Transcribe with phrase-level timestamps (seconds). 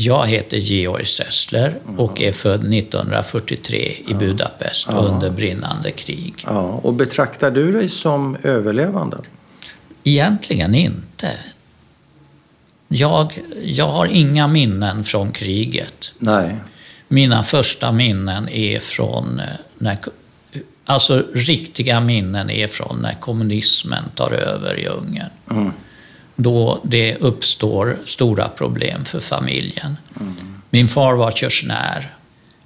[0.00, 6.34] Jag heter Georg Sessler och är född 1943 i Budapest under brinnande krig.
[6.46, 9.16] Ja, och betraktar du dig som överlevande?
[10.04, 11.30] Egentligen inte.
[12.88, 16.12] Jag, jag har inga minnen från kriget.
[16.18, 16.56] Nej.
[17.08, 19.46] Mina första minnen är från eh,
[19.78, 19.98] när,
[20.84, 25.30] alltså riktiga minnen är från när kommunismen tar över i Ungern.
[25.50, 25.72] Mm.
[26.40, 29.96] Då det uppstår stora problem för familjen.
[30.70, 32.14] Min far var körsnär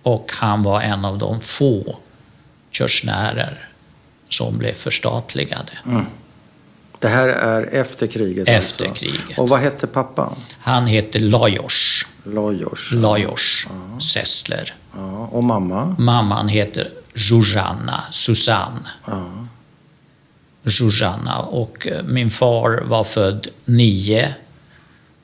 [0.03, 1.97] och han var en av de få
[2.71, 3.69] körsnärer
[4.29, 5.73] som blev förstatligade.
[6.99, 9.01] Det här är efter kriget Efter alltså.
[9.05, 9.39] kriget.
[9.39, 10.33] Och vad hette pappa?
[10.59, 12.93] Han heter Lajos, Lajos.
[12.93, 13.67] Lajos
[14.13, 14.75] Sessler.
[14.95, 15.97] Ja, och mamma?
[15.99, 18.89] Mamman heter Zuzanna, Susanne.
[19.07, 19.47] Ja.
[20.71, 24.35] Zuzanna och eh, min far var född nio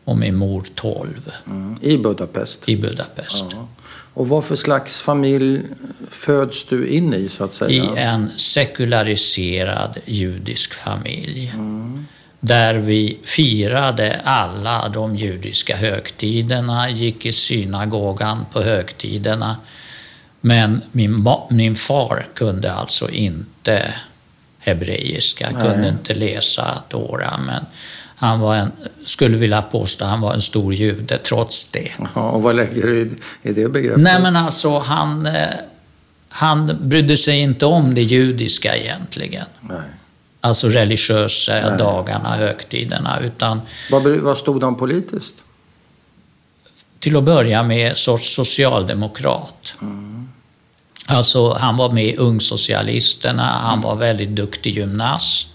[0.04, 1.78] och min mor tolv Mm.
[1.80, 2.68] I Budapest?
[2.68, 3.44] i Budapest.
[3.52, 3.68] Ja.
[4.14, 5.62] Och vad för slags familj
[6.10, 7.84] föds du in i så att säga?
[7.84, 11.54] I en sekulariserad judisk familj.
[12.40, 19.56] Där vi firade alla de judiska högtiderna, gick i synagogan på högtiderna.
[20.40, 23.94] Men min, min far kunde alltså inte
[24.68, 27.40] hebreiska, kunde inte läsa Tora.
[27.46, 27.66] Men
[28.16, 28.72] han var en,
[29.04, 31.90] skulle vilja påstå han var en stor jude trots det.
[32.14, 34.02] Ja, och vad lägger du i, det begreppet?
[34.02, 35.48] Nej men alltså han, eh,
[36.28, 39.46] han brydde sig inte om det judiska egentligen.
[39.60, 39.80] Nej.
[40.40, 43.20] Alltså religiösa dagarna, högtiderna.
[43.20, 43.60] Utan
[43.90, 45.34] Vad, vad stod han politiskt?
[46.98, 49.74] till att börja med sorts socialdemokrat.
[51.10, 55.48] Alltså han var med i Ungsocialisterna, han var väldigt duktig gymnast.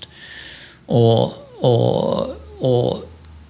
[0.85, 3.09] Och, och, och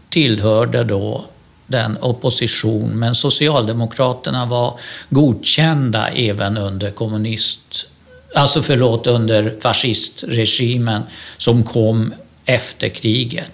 [0.10, 1.26] tillhörde då
[1.68, 7.86] den opposition, men Socialdemokraterna var godkända även under kommunist...
[8.36, 11.02] Alltså förlåt, under fascistregimen
[11.38, 12.14] som kom
[12.46, 13.52] efter kriget.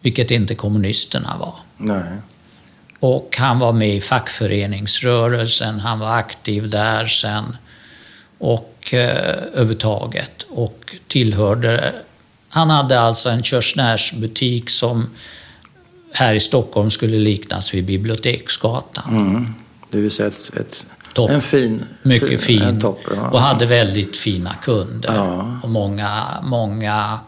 [0.00, 1.54] Vilket inte kommunisterna var.
[1.76, 2.12] Nej.
[3.00, 7.56] Och han var med i fackföreningsrörelsen, han var aktiv där sen.
[8.38, 8.98] Och eh,
[9.52, 10.46] överhuvudtaget.
[10.48, 11.94] Och tillhörde...
[12.48, 15.10] Han hade alltså en körsnärsbutik som
[16.12, 19.10] här i Stockholm skulle liknas vid Biblioteksgatan.
[19.10, 19.54] Mm.
[19.90, 21.30] Det vill säga ett, ett, Topp.
[21.30, 21.84] en fin...
[22.02, 22.62] Mycket fin.
[22.62, 23.30] En topp, ja.
[23.30, 25.14] Och hade väldigt fina kunder.
[25.14, 25.60] Ja.
[25.62, 27.18] Och många, många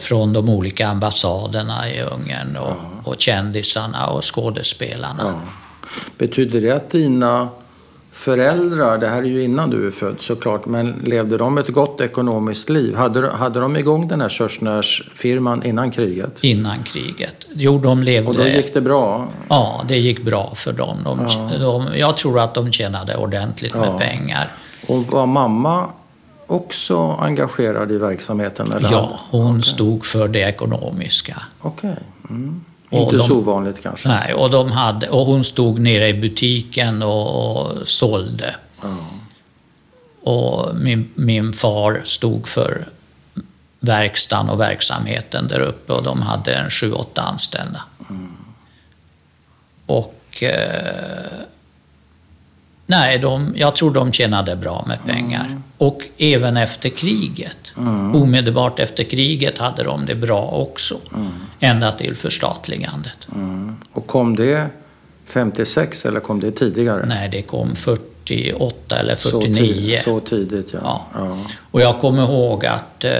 [0.00, 2.76] från de olika ambassaderna i Ungern och,
[3.08, 5.22] och kändisarna och skådespelarna.
[5.24, 5.40] Ja.
[6.18, 7.48] Betyder det att dina
[8.12, 12.00] föräldrar, det här är ju innan du är född såklart, men levde de ett gott
[12.00, 12.94] ekonomiskt liv?
[12.96, 16.44] Hade, hade de igång den här körsnärsfirman innan kriget?
[16.44, 17.46] Innan kriget.
[17.54, 18.28] Jo, de levde...
[18.28, 19.28] Och då gick det bra?
[19.48, 20.98] Ja, det gick bra för dem.
[21.04, 21.58] De, Ja.
[21.58, 23.98] de, jag tror att de tjänade ordentligt med Ja.
[23.98, 24.52] pengar.
[24.86, 25.88] Och var mamma
[26.50, 28.72] också engagerad i verksamheten?
[28.72, 29.72] Eller Ja, hon Okej.
[29.72, 31.42] stod för det ekonomiska.
[31.60, 31.96] Okej.
[32.30, 32.64] Mm.
[32.90, 34.08] Och Inte de- så ovanligt kanske?
[34.08, 38.54] Nej, och, de hade, och hon stod nere i butiken och, och sålde.
[38.82, 38.96] Ja.
[40.22, 42.88] Och min, min far stod för
[43.80, 47.82] verkstaden och verksamheten där uppe och de hade en sju, åtta anställda.
[49.86, 51.30] Och eh,
[52.90, 55.60] nej, de, jag tror de tjänade bra med pengar.
[55.78, 57.72] Och även efter kriget,
[58.14, 60.98] omedelbart efter kriget hade de det bra också.
[61.60, 63.28] Ända till förstatligandet.
[63.34, 63.76] Mm.
[63.92, 64.66] Och kom det
[65.26, 67.06] 56 eller kom det tidigare?
[67.06, 69.54] Nej, det kom 48 eller Så, 49.
[69.56, 70.78] tid, så tidigt, ja.
[70.82, 71.06] Ja.
[71.14, 71.36] ja.
[71.70, 73.12] Och jag kommer ihåg att, eh,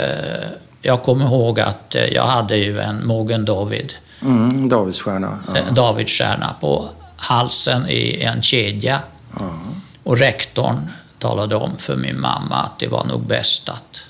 [0.83, 3.93] jag kommer ihåg att eh, jag hade ju en Mogen David,
[4.23, 5.39] Mm, Davidsstjärna.
[5.47, 5.57] Ja.
[5.57, 9.01] eh, Davidsstjärna på halsen i en kedja.
[9.39, 9.53] Ja.
[10.05, 14.03] Och rektorn talade om för min mamma att det var nog bäst att,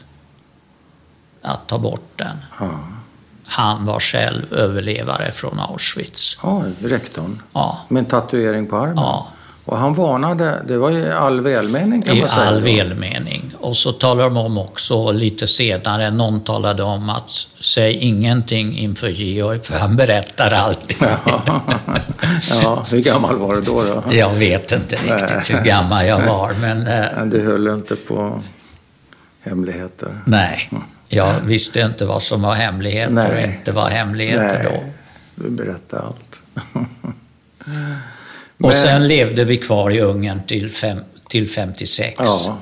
[1.42, 2.36] att ta bort den.
[2.60, 2.80] Ja.
[3.46, 6.38] Han var själv överlevare från Auschwitz.
[6.42, 7.42] Oj, rektorn.
[7.52, 8.96] Ja, Med en tatuering på armen.
[8.96, 9.28] ja
[9.70, 12.42] Och han varnade, det var i all välmening kan i man säga.
[12.42, 12.60] all då.
[12.66, 13.52] välmening.
[13.60, 17.30] Och så talar de om också lite senare, någon talade om att
[17.60, 20.96] säg ingenting inför Georg för han berättar alltid.
[21.26, 22.60] Ja.
[22.62, 23.82] ja, hur gammal var du då?
[23.84, 24.02] då?
[24.10, 28.42] Jag vet inte riktigt hur gammal jag var, men eh, Men du höll inte på
[29.40, 30.22] hemligheter?
[30.26, 30.70] nej.
[31.08, 34.70] Jag visste inte vad som var hemligheter och inte var hemligheter då.
[34.70, 34.92] Nej,
[35.34, 36.42] du berättade allt.
[38.60, 40.98] Och Men- sen levde vi kvar i Ungern till, fem,
[41.28, 42.14] till 56.
[42.18, 42.58] Ja.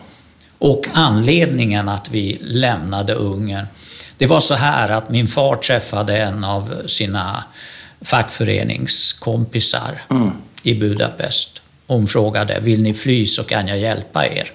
[0.59, 3.67] Och anledningen att vi lämnade Ungern,
[4.17, 7.45] det var så här att min far träffade en av sina
[8.01, 10.03] fackföreningskompisar
[10.63, 11.63] i Budapest.
[11.87, 14.53] Hon frågade, vill ni fly så kan jag hjälpa er.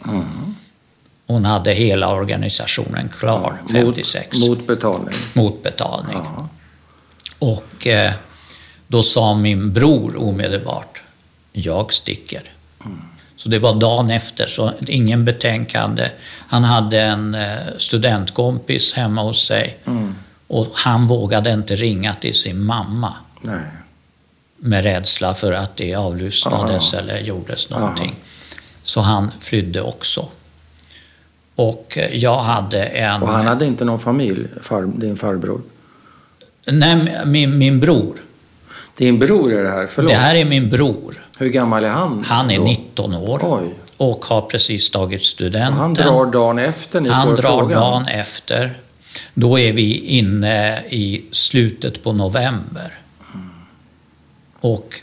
[1.28, 4.38] Hon hade hela organisationen klar, 56.
[4.38, 5.16] Mot, mot betalning.
[5.34, 6.18] Mot betalning.
[7.40, 8.14] Och eh,
[8.88, 11.03] då sa min bror omedelbart,
[11.54, 12.52] jag sticker.
[13.36, 16.10] Så det var dagen efter, så ingen betänkande.
[16.48, 19.78] Han hade en eh, studentkompis hemma hos sig
[20.48, 23.66] och han vågade inte ringa till sin mamma Nej.
[24.58, 28.16] med rädsla för att det avlyssnades eller gjordes någonting.
[28.84, 30.28] Så han flydde också.
[31.56, 33.22] Och eh, jag hade en...
[33.22, 35.62] Och han hade inte någon familj, far, din farbror?
[36.66, 38.18] Nej, min, min bror.
[38.98, 39.88] Din bror är det här?
[39.88, 40.12] Förlåt.
[40.12, 41.28] Det här är min bror.
[41.38, 42.24] Hur gammal är han?
[42.28, 42.64] Han är då?
[42.64, 43.74] 19 år Oj.
[43.98, 45.74] och har precis tagit studenten.
[45.74, 47.80] Och han drar dagen efter ni Han får drar frågan?
[47.82, 48.78] dagen efter.
[49.34, 52.98] Då är vi inne i slutet på november.
[54.60, 55.00] Och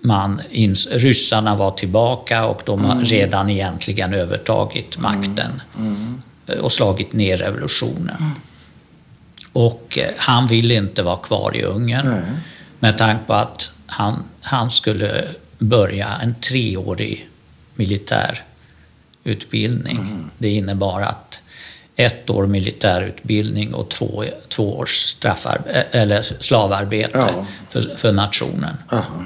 [0.00, 5.62] man ins, ryssarna var tillbaka och de har redan egentligen övertagit makten
[6.46, 8.30] eh, och slagit ner revolutionen.
[9.52, 12.22] Och eh, han ville inte vara kvar i Ungern Nej.
[12.78, 15.28] Med tanke på att han, han skulle
[15.58, 17.28] börja en treårig
[17.74, 20.30] militärutbildning.
[20.38, 21.40] Det innebar att
[21.96, 25.60] ett år militärutbildning och två, två års straffar,
[25.90, 27.46] eller slavarbete Ja.
[27.70, 28.76] för, för nationen.
[28.92, 29.24] Aha.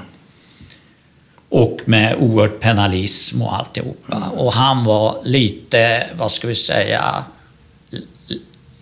[1.49, 4.29] Och med oerhört penalism och alltihopa.
[4.29, 7.23] Och han var lite, vad ska vi säga,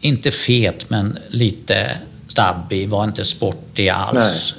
[0.01, 1.97] inte fet men lite
[2.27, 4.53] stabbig, var inte sportig alls.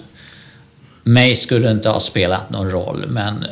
[1.02, 3.44] Mig skulle inte ha spelat någon roll, men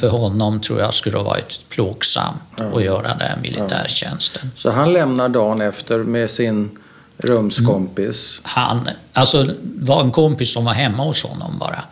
[0.00, 4.50] för honom tror jag skulle ha varit plågsamt att göra den militärtjänsten.
[4.56, 6.70] Så han lämnar dagen efter med sin
[7.18, 8.40] rumskompis.
[8.42, 11.82] Han, alltså, var en kompis som var hemma hos honom bara.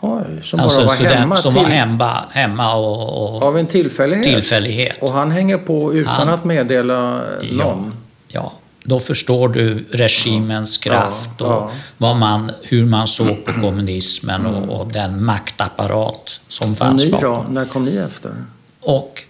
[0.00, 3.42] Oj, som Alltså bara en var student hemma, som till, var hemma, hemma och, och
[3.42, 4.24] av en tillfällighet.
[4.24, 4.96] tillfällighet.
[5.00, 7.20] Och han hänger på utan Han- att meddela
[7.52, 7.94] någon.
[8.28, 8.52] Ja,
[8.88, 11.46] då förstår du regimens kraft ja.
[11.56, 17.04] och vad man, hur man såg på kommunismen och, och den maktapparat som Och fanns
[17.04, 17.44] ni bakom.
[17.44, 17.44] då?
[17.50, 18.44] När kom ni efter?
[18.80, 19.22] Och,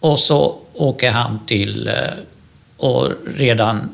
[0.00, 1.94] och så åker han till, eh,
[2.76, 3.88] och redan,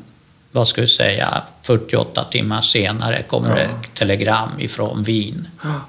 [0.51, 5.47] vad ska vi säga, 48 timmar senare kommer det ett telegram ifrån Wien.
[5.63, 5.81] Ja.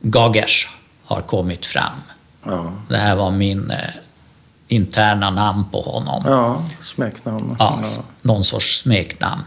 [0.00, 0.68] Gagers
[1.04, 1.92] har kommit fram.
[2.44, 3.78] Ja, Det här var min eh,
[4.68, 6.22] interna namn på honom.
[6.26, 7.56] ja smeknamn.
[7.58, 7.82] Ja,
[8.22, 9.42] någon sorts smeknamn.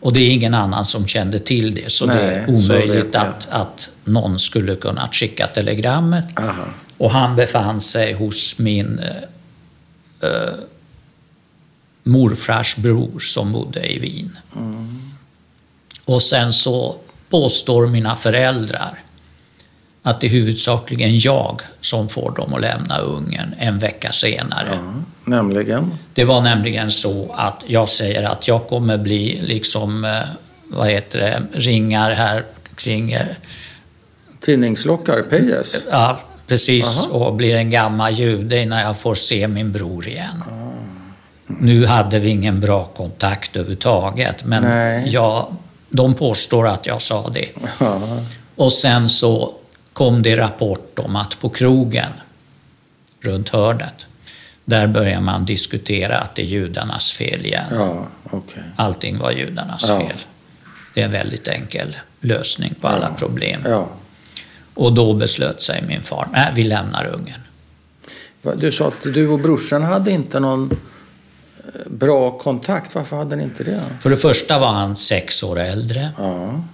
[0.00, 3.14] Och det är ingen annan som kände till det, så det Nej, är så omöjligt
[3.14, 6.24] att, att någon skulle kunna skicka telegrammet.
[6.38, 6.64] Aha.
[6.98, 10.54] Och han befann sig hos min eh, eh,
[12.02, 14.38] morfars bror som bodde i Wien.
[16.04, 16.96] Och sen så
[17.30, 18.98] påstår mina föräldrar
[20.02, 24.68] att det är huvudsakligen jag som får dem att lämna Ungern en vecka senare.
[24.72, 24.92] Ja,
[25.24, 25.92] nämligen?
[26.14, 30.20] Det var nämligen så att jag säger att jag kommer bli liksom, eh,
[30.68, 32.44] vad heter det, ringar här
[32.76, 33.26] kring, eh,
[34.40, 35.84] Tidningslockare, Pejes?
[35.90, 37.18] ja precis, Aha.
[37.26, 40.44] och blir en gammal jude innan jag får se min bror igen.
[41.46, 44.64] Nu hade vi ingen bra kontakt överhuvudtaget, men
[45.08, 45.56] jag,
[45.88, 47.48] de påstår att jag sa det.
[47.80, 48.00] Ja.
[48.56, 49.54] Och sen så
[49.92, 52.12] kom det rapport om att på krogen
[53.20, 54.06] runt hörnet,
[54.64, 57.64] där börjar man diskutera att det är judarnas fel igen.
[57.70, 58.62] Ja, okej.
[58.76, 60.00] Allting var judarnas Ja.
[60.00, 60.16] fel.
[60.94, 63.60] Det är en väldigt enkel lösning på alla problem.
[63.64, 63.88] Ja.
[64.74, 67.40] Och då beslöt sig min far, nej vi lämnar Ungern.
[68.60, 72.94] Du sa att du och brorsan hade inte någon eh, bra kontakt.
[72.94, 73.80] Varför hade ni inte det?
[74.00, 76.10] För det första var han sex år äldre.
[76.18, 76.64] Ja,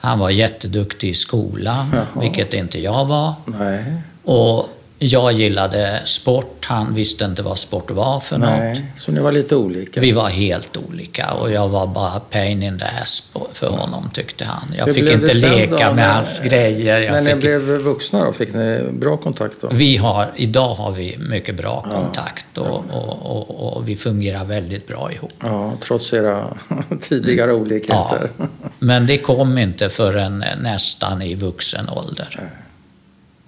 [0.00, 2.06] Han var jätteduktig i skolan, Jaha.
[2.20, 3.34] vilket inte jag var.
[3.46, 3.84] nej,
[4.24, 4.68] Och
[5.00, 8.48] jag gillade sport, han visste inte vad sport var för något.
[8.48, 8.84] nej.
[8.96, 10.00] Så ni var lite olika?
[10.00, 14.44] Vi var helt olika och jag var bara pain in the ass för honom tyckte
[14.44, 14.72] han.
[14.78, 17.00] Jag Hur fick inte det leka då, med hans grejer.
[17.00, 17.40] Jag När ni fick...
[17.40, 19.68] blev vuxna då, fick ni bra kontakt då?
[19.72, 24.86] vi har, idag har vi mycket bra kontakt och, och, och, och vi fungerar väldigt
[24.86, 25.32] bra ihop.
[25.40, 26.56] Ja, trots era
[27.00, 28.30] tidigare Ja, olikheter.
[28.78, 32.40] men det kom inte förrän nästan i vuxen ålder.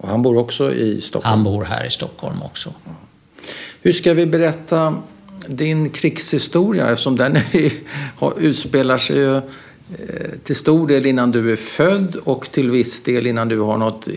[0.01, 1.31] Och han bor också i Stockholm.
[1.31, 2.75] Han bor här i Stockholm också.
[3.83, 4.97] Hur ska vi berätta
[5.47, 7.73] din krigshistoria eftersom den är,
[8.19, 9.43] har, utspelar sig ju eh,
[10.45, 14.09] till stor del innan du är född och till viss del innan du har något
[14.09, 14.15] eh,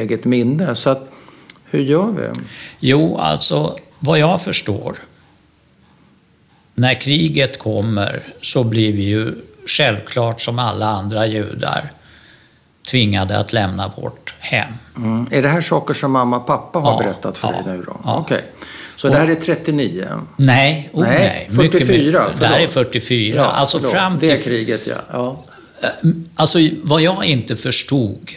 [0.00, 0.74] eget minne.
[0.74, 1.10] Så att,
[1.64, 2.40] hur gör vi?
[2.80, 4.96] Jo, alltså vad jag förstår,
[6.74, 9.34] när kriget kommer så blir vi ju
[9.66, 11.90] självklart som alla andra judar
[12.86, 14.72] tvingade att lämna vårt hem.
[14.96, 15.26] Mm.
[15.30, 17.82] Är det här saker som mamma och pappa har Ja, berättat för ja, dig nu
[17.82, 18.00] då?
[18.04, 18.16] ja.
[18.20, 18.44] Okej.
[18.96, 20.06] Så det här är 39?
[20.36, 21.48] Nej, oh, Nej, nej.
[21.64, 22.40] Mycket, 44, mycket.
[22.40, 22.92] Det här är förlåt.
[22.92, 23.44] 44.
[23.46, 23.92] alltså förlåt.
[23.92, 24.44] fram Det till...
[24.44, 24.96] kriget, ja.
[25.12, 25.42] ja.
[26.34, 28.30] Alltså vad jag inte förstod.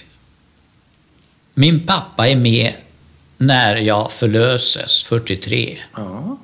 [1.54, 2.74] Min pappa är med
[3.38, 5.78] när jag förlöses, 43.
[5.96, 6.38] ja.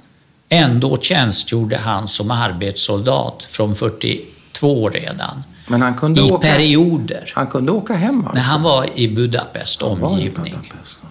[0.49, 5.43] Ändå tjänstgjorde han som arbetssoldat från 42 redan.
[5.67, 7.31] Men han kunde, I åka, perioder.
[7.35, 8.33] han kunde åka hem alltså?
[8.35, 10.43] När han var i Budapest Han var i omgivning.
[10.43, 11.09] Budapest, ja.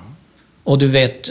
[0.65, 1.31] Och du vet,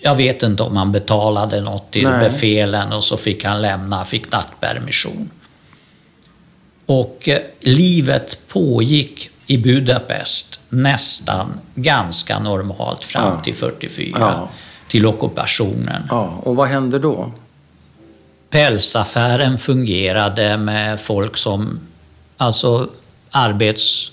[0.00, 2.28] jag vet inte om han betalade något till Nej.
[2.30, 5.30] befälen och så fick han lämna, fick nattpermission.
[6.86, 13.40] Och eh, livet pågick i Budapest nästan ganska normalt fram Ja.
[13.42, 14.48] till 44, Ja.
[14.88, 16.02] till ockupationen.
[16.10, 16.38] ja.
[16.42, 17.32] Och vad hände då?
[18.50, 21.80] Pälsaffären fungerade med folk som,
[22.36, 22.88] alltså
[23.30, 24.10] arbets...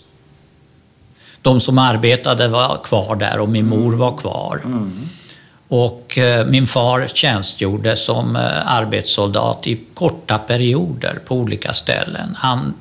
[1.41, 4.61] De som arbetade var kvar där och min mor var kvar.
[5.67, 12.35] Och eh, min far tjänstgjorde som eh, arbetssoldat i korta perioder på olika ställen.
[12.37, 12.73] Han,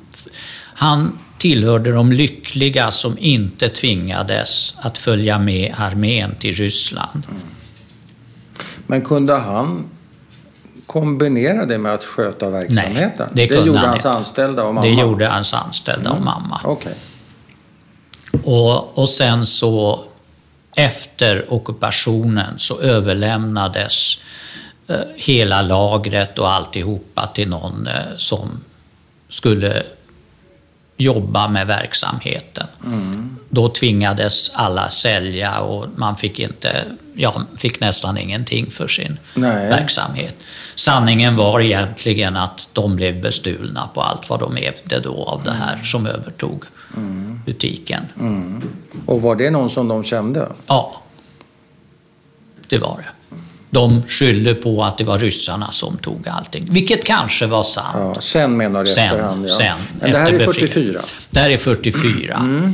[0.73, 7.23] han tillhörde de lyckliga som inte tvingades att följa med armén till Ryssland.
[8.87, 9.89] Men kunde han
[10.91, 13.29] kombinera det med att sköta verksamheten?
[13.33, 14.09] det kunde gjorde han hans inte.
[14.11, 14.87] anställda och mamma?
[14.87, 16.61] Det gjorde hans anställda och mamma.
[16.63, 16.95] Okej.
[18.43, 20.03] Och, och sen så
[20.75, 24.17] efter ockupationen så överlämnades
[24.87, 28.63] eh, hela lagret och alltihopa till någon eh, som
[29.29, 29.83] skulle
[30.97, 32.67] jobba med verksamheten.
[33.49, 39.69] Då tvingades alla sälja och man fick, inte, ja, fick nästan ingenting för sin Nej.
[39.69, 40.35] verksamhet.
[40.75, 45.51] Sanningen var egentligen att de blev bestulna på allt vad de ägde då av det
[45.51, 46.63] här som övertog
[47.45, 48.05] butiken.
[49.05, 50.47] Och var det någon som de kände?
[50.67, 51.01] Ja,
[52.67, 53.35] det var det.
[53.69, 58.15] De skyllde på att det var ryssarna som tog allting, vilket kanske var sant.
[58.15, 59.57] Ja, sen menar du Sen, efterhand, ja.
[59.57, 59.77] sen.
[59.99, 60.69] Men det här är befrielsen.
[60.69, 61.01] 44?
[61.29, 62.35] Det här är 44.
[62.35, 62.73] Mm.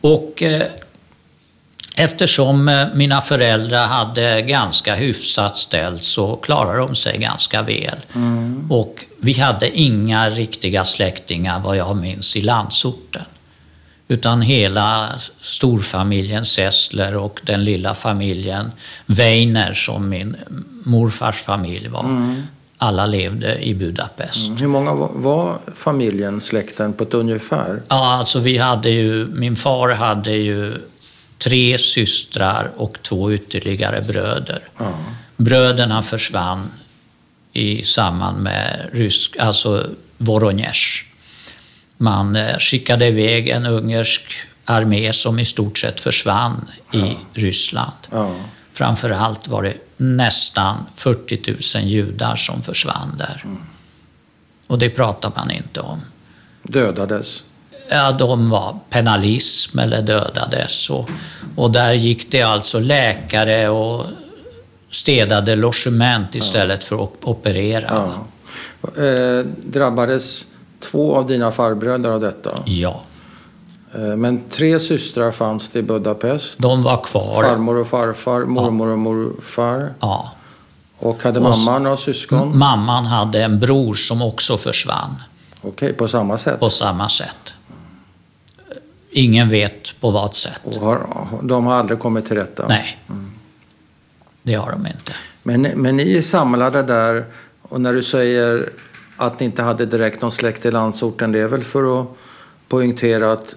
[0.00, 0.62] Och eh,
[1.94, 7.98] eftersom eh, mina föräldrar hade ganska hyfsat ställt så klarade de sig ganska väl.
[8.14, 8.66] Mm.
[8.70, 13.24] Och vi hade inga riktiga släktingar vad jag minns i landsorten.
[14.08, 15.08] Utan hela
[15.40, 18.72] storfamiljen Sessler och den lilla familjen
[19.06, 20.36] Weiner som min
[20.84, 22.04] morfars familj var.
[22.78, 24.46] Alla levde i Budapest.
[24.46, 24.56] Mm.
[24.56, 27.82] Hur många var, var familjen, släkten, på ett ungefär?
[27.88, 30.74] Ja, alltså vi hade ju, min far hade ju
[31.38, 34.62] tre systrar och två ytterligare bröder.
[34.78, 34.94] Ja.
[35.36, 36.72] Bröderna försvann
[37.52, 41.04] i samband med rysk, alltså Voronezh.
[41.96, 44.22] Man eh, skickade iväg en ungersk
[44.64, 47.92] armé som i stort sett försvann i Ryssland.
[48.10, 48.34] Ja.
[48.72, 53.44] Framförallt var det nästan 40 000 judar som försvann där.
[54.66, 56.00] Och det pratar man inte om.
[56.62, 57.44] Dödades?
[57.90, 60.90] Ja, de var penalism eller dödades.
[60.90, 61.10] Och,
[61.56, 64.06] och där gick det alltså läkare och
[64.90, 67.88] städade logement istället för att operera.
[67.90, 69.04] Ja.
[69.04, 70.46] Eh, drabbades
[70.80, 72.58] två av dina farbröder av detta?
[72.64, 73.02] Ja,
[73.96, 76.58] Eh, men tre systrar fanns det i Budapest?
[76.58, 77.42] de var kvar.
[77.42, 79.92] Farmor och farfar, mormor och morfar.
[80.00, 80.30] Ja.
[80.98, 82.58] Och hade Och s- mamma några syskon?
[82.58, 85.22] Mamman hade en bror som också försvann
[85.62, 86.60] Okej, på samma sätt?
[86.60, 87.53] på samma sätt.
[89.16, 90.60] Ingen vet på vad sätt.
[90.64, 91.06] Och har,
[91.42, 92.68] de har aldrig kommit till rätta?
[92.68, 92.98] Nej,
[94.42, 95.12] det har de inte.
[95.42, 97.24] Men, men ni är samlade där
[97.62, 98.68] och när du säger
[99.16, 102.08] att ni inte hade direkt någon släkt i landsorten, det är väl för att
[102.68, 103.54] poängtera att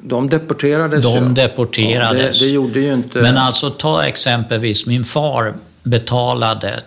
[0.00, 1.08] de deporterades ju?
[1.08, 2.40] De deporterades.
[2.40, 3.22] Ja, det, det gjorde ju inte...
[3.22, 6.82] Men alltså ta exempelvis min far betalade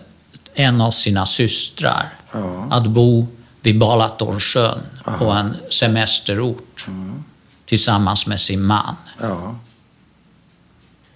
[0.54, 2.68] en av sina systrar Ja.
[2.70, 3.26] att bo
[3.62, 4.78] vid Balatonsjön
[5.18, 6.86] på en semesterort
[7.70, 8.96] tillsammans med sin man.
[9.20, 9.54] Ja,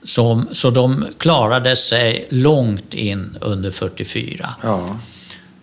[0.04, 4.54] Så, så de klarade sig långt in under 44.
[4.62, 4.96] ja,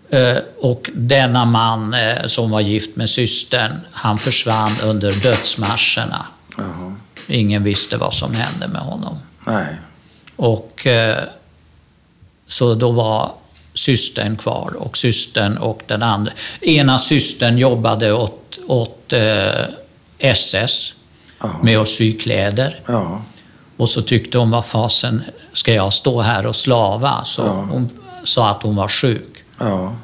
[0.10, 6.26] Eh, Och denna man eh, som var gift med systern, han försvann under dödsmarscherna.
[6.58, 6.96] jaha.
[7.28, 9.18] Ingen visste vad som hände med honom.
[9.48, 9.76] Nej.
[10.36, 11.24] Och eh,
[12.48, 13.32] så då var
[13.74, 16.32] systern kvar och systern och den andra.
[16.62, 19.14] Ena systern jobbade åt, åt
[20.22, 20.94] SS
[21.64, 22.80] med att sy kläder.
[22.86, 23.22] Ja,
[23.78, 25.22] Och så tyckte hon, vad fasen
[25.54, 27.24] ska jag stå här och slava?
[27.26, 27.68] Så Ja.
[27.72, 27.90] hon
[28.24, 29.44] sa att hon var sjuk.
[29.60, 29.96] ja.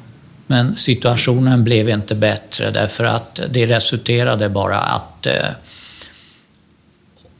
[0.50, 5.46] Men situationen blev inte bättre därför att det resulterade bara att eh,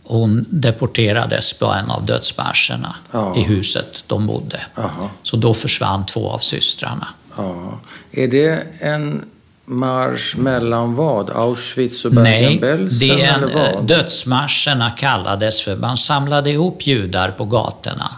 [0.04, 3.36] hon deporterades på en av dödsmarscherna Ja.
[3.36, 4.60] i huset de bodde.
[4.74, 5.08] Jaha.
[5.22, 7.08] Så då försvann två av systrarna.
[7.36, 7.80] Ja.
[8.12, 9.24] Är det en
[9.68, 11.30] marsch mellan vad?
[11.30, 13.10] Auschwitz och Nej, Bergen-Belsen?
[13.20, 13.84] eller eh, vad?
[13.86, 18.10] dödsmarscherna kallades för man samlade ihop judar på gatorna.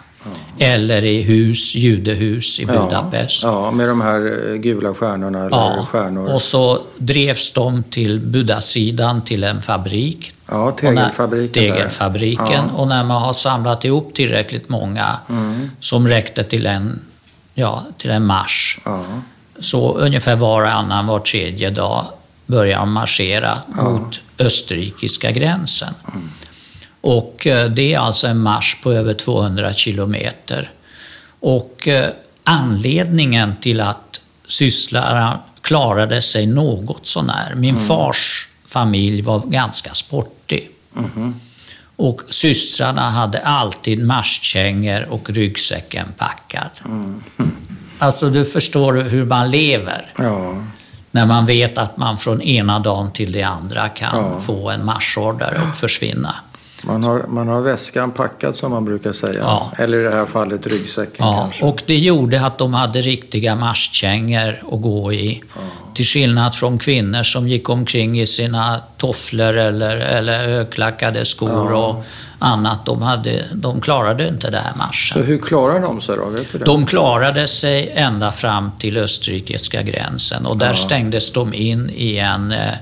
[0.59, 3.43] Eller i hus, judehus i Budapest.
[3.43, 6.33] Ja, ja, med de här eh, gula stjärnorna eller Ja, stjärnor.
[6.33, 10.31] och så drevs de till Budasidan till en fabrik.
[10.47, 12.45] Ja, Och när- tegelfabriken tegelfabriken.
[12.51, 12.57] Ja.
[12.63, 12.75] Mm.
[12.75, 15.15] Och när man har samlat ihop tillräckligt många
[15.79, 16.99] som räckte till en,
[17.53, 19.03] ja, till en marsch, Ja.
[19.59, 22.05] Så ungefär varannan, var tredje dag
[22.45, 25.93] börjar de marschera mot österrikiska gränsen.
[27.01, 30.71] Och eh, det är alltså en marsch på över 200 kilometer.
[31.39, 32.09] Och eh,
[32.43, 37.55] anledningen till att sysslarna klarade sig något sånär.
[37.55, 40.69] Min fars familj var ganska sportig.
[41.95, 46.69] Och systrarna hade alltid marschkängor och ryggsäcken packad.
[48.01, 50.13] Alltså du förstår hur man lever.
[50.17, 50.55] Ja.
[51.11, 54.39] När man vet att man från ena dagen till det andra kan Ja.
[54.39, 56.35] få en marschorder och försvinna.
[56.83, 59.39] Man, har, man har väskan packad som man brukar säga.
[59.39, 59.71] Ja.
[59.77, 61.65] Eller i det här fallet ryggsäcken Ja, kanske.
[61.65, 65.43] och det gjorde att de hade riktiga marschkängor att gå i.
[65.93, 72.03] Till skillnad från kvinnor som gick omkring i sina tofflor eller, eller högklackade skor och
[72.39, 72.85] annat.
[72.85, 75.17] De, hade, de klarade inte det här marschen.
[75.21, 76.57] Så hur klarar de sig då?
[76.65, 80.75] De klarade sig ända fram till österrikiska gränsen och där Ja.
[80.75, 82.73] stängdes de in i en eh,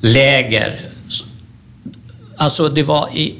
[0.00, 0.80] läger.
[2.38, 3.34] Alltså det var i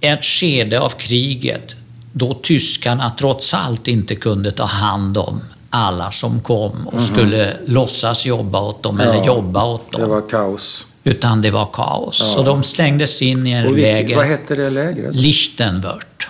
[0.00, 1.76] ett skede av kriget
[2.12, 5.40] då tyskarna trots allt inte kunde ta hand om
[5.70, 9.14] alla som kom och skulle låtsas jobba åt dem eller.
[9.14, 10.10] Ja, jobba åt Det dem.
[10.10, 10.86] var kaos.
[11.04, 12.16] Utan det var kaos.
[12.34, 15.14] Så de slängdes in i en Och vilket, läger, vad hette det lägret?
[15.14, 16.26] Lichtenwörth.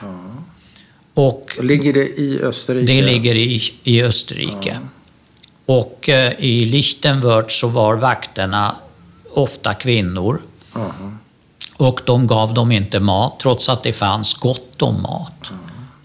[1.14, 2.92] Och Ligger det i Österrike?
[2.92, 4.78] det ligger i, i Österrike.
[5.66, 8.76] Och eh, i Lichtenwörth så var vakterna
[9.34, 10.42] ofta kvinnor.
[10.74, 11.16] Jaha.
[11.82, 15.50] Och de gav dem inte mat, trots att det fanns gott om mat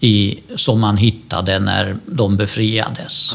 [0.00, 3.34] i, som man hittade när de befriades.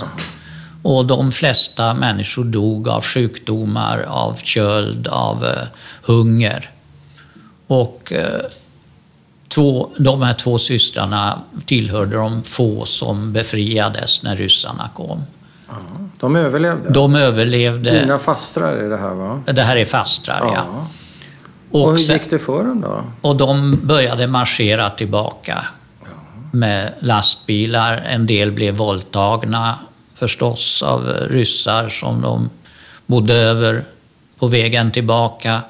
[0.82, 5.68] Och de flesta människor dog av sjukdomar, av köld, av eh,
[6.02, 6.70] hunger.
[7.68, 8.42] Och eh,
[9.48, 15.24] två, de här två systrarna tillhörde de få som befriades när ryssarna kom.
[16.20, 16.90] De överlevde?
[16.94, 18.00] De överlevde.
[18.00, 19.44] Dina fastrar är det här va?
[19.46, 20.88] Det här är fastrar, ja.
[21.74, 23.04] Och, Och, hur gick det för dem då?
[23.22, 25.66] och de började marschera tillbaka
[26.52, 27.98] med lastbilar.
[27.98, 29.80] En del blev våldtagna
[30.16, 32.50] förstås av ryssar som de
[33.06, 33.86] bodde över
[34.40, 35.62] på vägen tillbaka.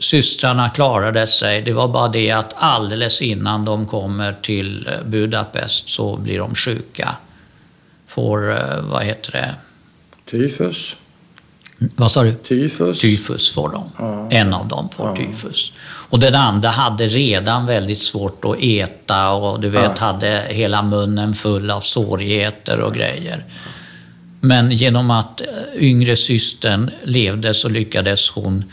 [0.00, 1.62] Systrarna klarade sig.
[1.62, 7.16] Det var bara det att alldeles innan de kommer till Budapest så blir de sjuka.
[8.06, 9.54] Får, eh, vad heter det?
[10.30, 10.96] Tyfus?
[11.78, 12.32] Vad sa du?
[12.32, 13.00] Tyfus?
[13.00, 13.90] Tyfus får de.
[13.98, 14.28] Ja.
[14.30, 15.16] En av dem får Ja.
[15.16, 15.72] tyfus.
[15.84, 20.06] Och den andra hade redan väldigt svårt att äta och du vet, Ja.
[20.06, 23.44] hade hela munnen full av sårigheter och grejer.
[24.40, 28.64] Men genom att eh, yngre systern levde så lyckades hon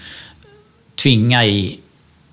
[0.96, 1.80] tvinga i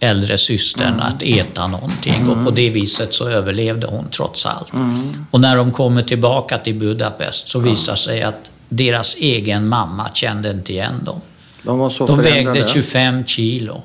[0.00, 1.00] äldre systern Mm.
[1.00, 4.72] att äta någonting och på det viset så överlevde hon trots allt.
[4.72, 5.26] Mm.
[5.30, 10.50] Och när de kommer tillbaka till Budapest så visar sig att deras egen mamma kände
[10.50, 11.20] inte igen dem.
[11.62, 12.58] De var så De förändrade?
[12.60, 13.82] vägde 25 kilo.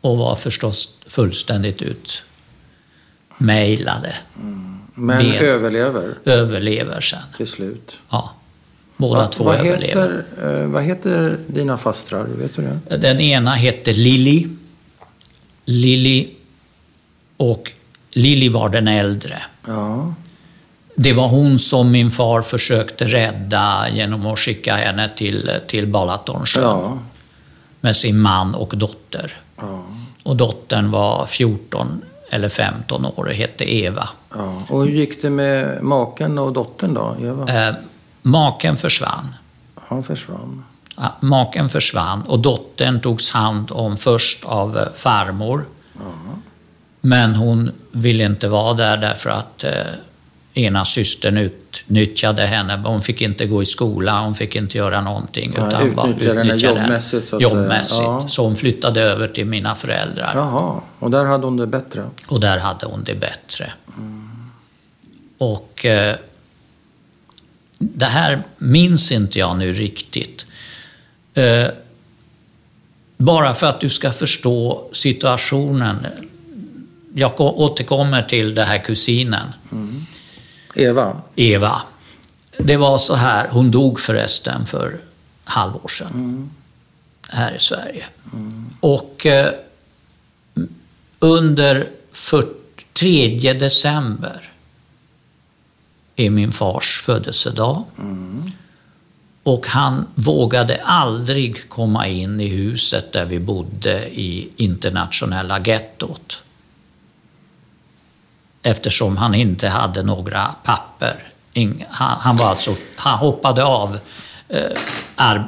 [0.00, 1.82] Och var förstås fullständigt
[3.38, 4.14] utmejlade.
[4.94, 5.34] Men ben.
[5.44, 7.18] överlever Överlever sen.
[7.36, 7.98] till slut?
[8.10, 8.30] Ja.
[8.96, 9.84] Båda Va- två vad, överlever.
[9.86, 12.24] heter, eh, vad heter dina fastrar?
[12.24, 12.96] Vet du det?
[12.96, 14.46] Den ena hette Lilly.
[15.64, 16.28] Lilly
[17.36, 17.72] och
[18.10, 19.42] Lilly var den äldre.
[19.66, 20.14] Ja.
[20.98, 26.62] Det var hon som min far försökte rädda genom att skicka henne till, till Balatonsjön
[26.64, 26.98] Ja.
[27.80, 29.32] med sin man och dotter.
[29.56, 29.82] ja.
[30.22, 34.08] Och dottern var 14 eller 15 år och hette Eva.
[34.34, 34.62] ja.
[34.68, 37.16] Och hur gick det med maken och dottern då?
[37.22, 37.68] Eva?
[37.68, 37.74] Eh,
[38.22, 39.34] maken försvann.
[39.74, 40.64] Han försvann.
[40.96, 45.64] Ja, maken försvann och dottern togs hand om först av eh, farmor.
[47.00, 49.70] Men hon ville inte vara där därför att eh,
[50.56, 52.82] ena systern utnyttjade henne.
[52.84, 55.54] Hon fick inte gå i skola, hon fick inte göra någonting.
[55.56, 58.00] Ja, utan bara utnyttjade henne utnyttjade jobbmässigt, så jobbmässigt.
[58.00, 58.28] Ja.
[58.28, 62.04] Så hon flyttade över till mina föräldrar Jaha, och där hade hon det bättre?
[62.28, 63.72] och där hade hon det bättre.
[65.38, 66.16] och eh,
[67.78, 70.46] det här minns inte jag nu riktigt.
[71.34, 71.66] Eh,
[73.16, 76.06] bara för att du ska förstå situationen.
[77.14, 79.46] Jag återkommer till den här kusinen.
[79.72, 79.85] Mm.
[80.76, 81.22] Eva?
[81.36, 81.82] Eva.
[82.58, 84.98] Det var så här, hon dog förresten för
[85.44, 86.10] halvår sedan.
[86.14, 86.50] Mm.
[87.28, 88.04] Här i Sverige.
[88.32, 88.66] Mm.
[88.80, 89.52] Och eh,
[91.18, 91.90] under
[92.92, 94.50] 3 december
[96.16, 97.84] är min fars födelsedag.
[97.98, 98.50] Mm.
[99.42, 106.42] Och han vågade aldrig komma in i huset där vi bodde i internationella gettot.
[108.66, 111.16] Eftersom han inte hade några papper.
[111.88, 113.98] Han, var alltså, han hoppade av
[114.48, 115.40] eh,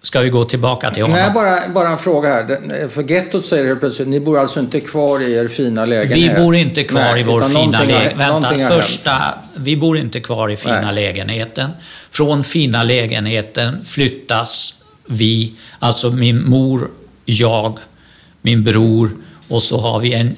[0.00, 1.18] Ska vi gå tillbaka till honom?
[1.18, 2.88] Nej, bara, bara en fråga här.
[2.88, 6.36] För gettot säger helt plötsligt, ni bor alltså inte kvar i er fina lägenhet?
[6.36, 8.16] Vi bor inte kvar Nej, i vår fina lägenhet.
[8.16, 10.94] Vänta, första, vi bor inte kvar i fina Nej.
[10.94, 11.70] lägenheten.
[12.10, 14.74] Från fina lägenheten flyttas
[15.06, 16.88] vi, alltså min mor,
[17.24, 17.78] jag,
[18.42, 19.10] min bror
[19.48, 20.36] och så har, vi en,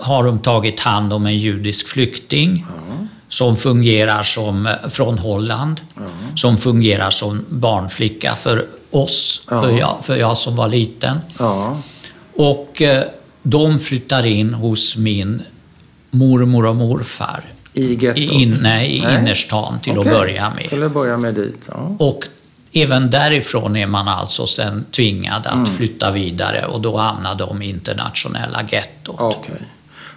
[0.00, 2.66] har de tagit hand om en judisk flykting.
[2.68, 6.36] Mm som fungerar som, från Holland, mm.
[6.36, 11.18] som fungerar som barnflicka för oss, för, jag, för jag som var liten.
[12.36, 13.04] Och eh,
[13.42, 15.42] de flyttar in hos min
[16.10, 17.44] mormor och morfar.
[17.72, 18.18] I gettot?
[18.18, 19.18] In, nej, i nej.
[19.18, 20.12] innerstan till okay.
[20.12, 20.68] att börja med.
[20.68, 21.96] Till att börja med dit, ja.
[21.98, 22.24] Och
[22.72, 25.66] även därifrån är man alltså sen tvingad att mm.
[25.66, 29.20] flytta vidare och då hamnar de i internationella gettot.
[29.20, 29.56] Okay.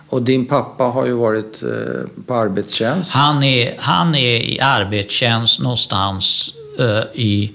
[0.09, 3.13] Och din pappa har ju varit eh, på arbetstjänst.
[3.13, 7.51] Han är, han är i arbetstjänst någonstans uh, i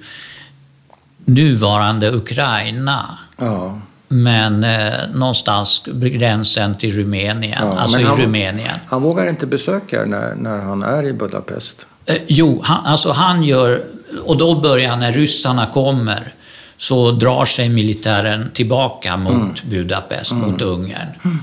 [1.25, 3.19] nuvarande Ukraina.
[3.37, 3.79] Ja.
[4.09, 8.79] Men eh, någonstans gränsen till Rumänien, ja, alltså i han, Rumänien.
[8.87, 11.87] Han vågar inte besöka er när, när han är i Budapest?
[12.07, 13.85] Eh, jo, han, alltså han gör,
[14.25, 16.35] och då börjar när ryssarna kommer,
[16.77, 19.55] så drar sig militären tillbaka mot mm.
[19.65, 20.51] Budapest, mm.
[20.51, 21.09] mot Ungern.
[21.25, 21.39] Mm.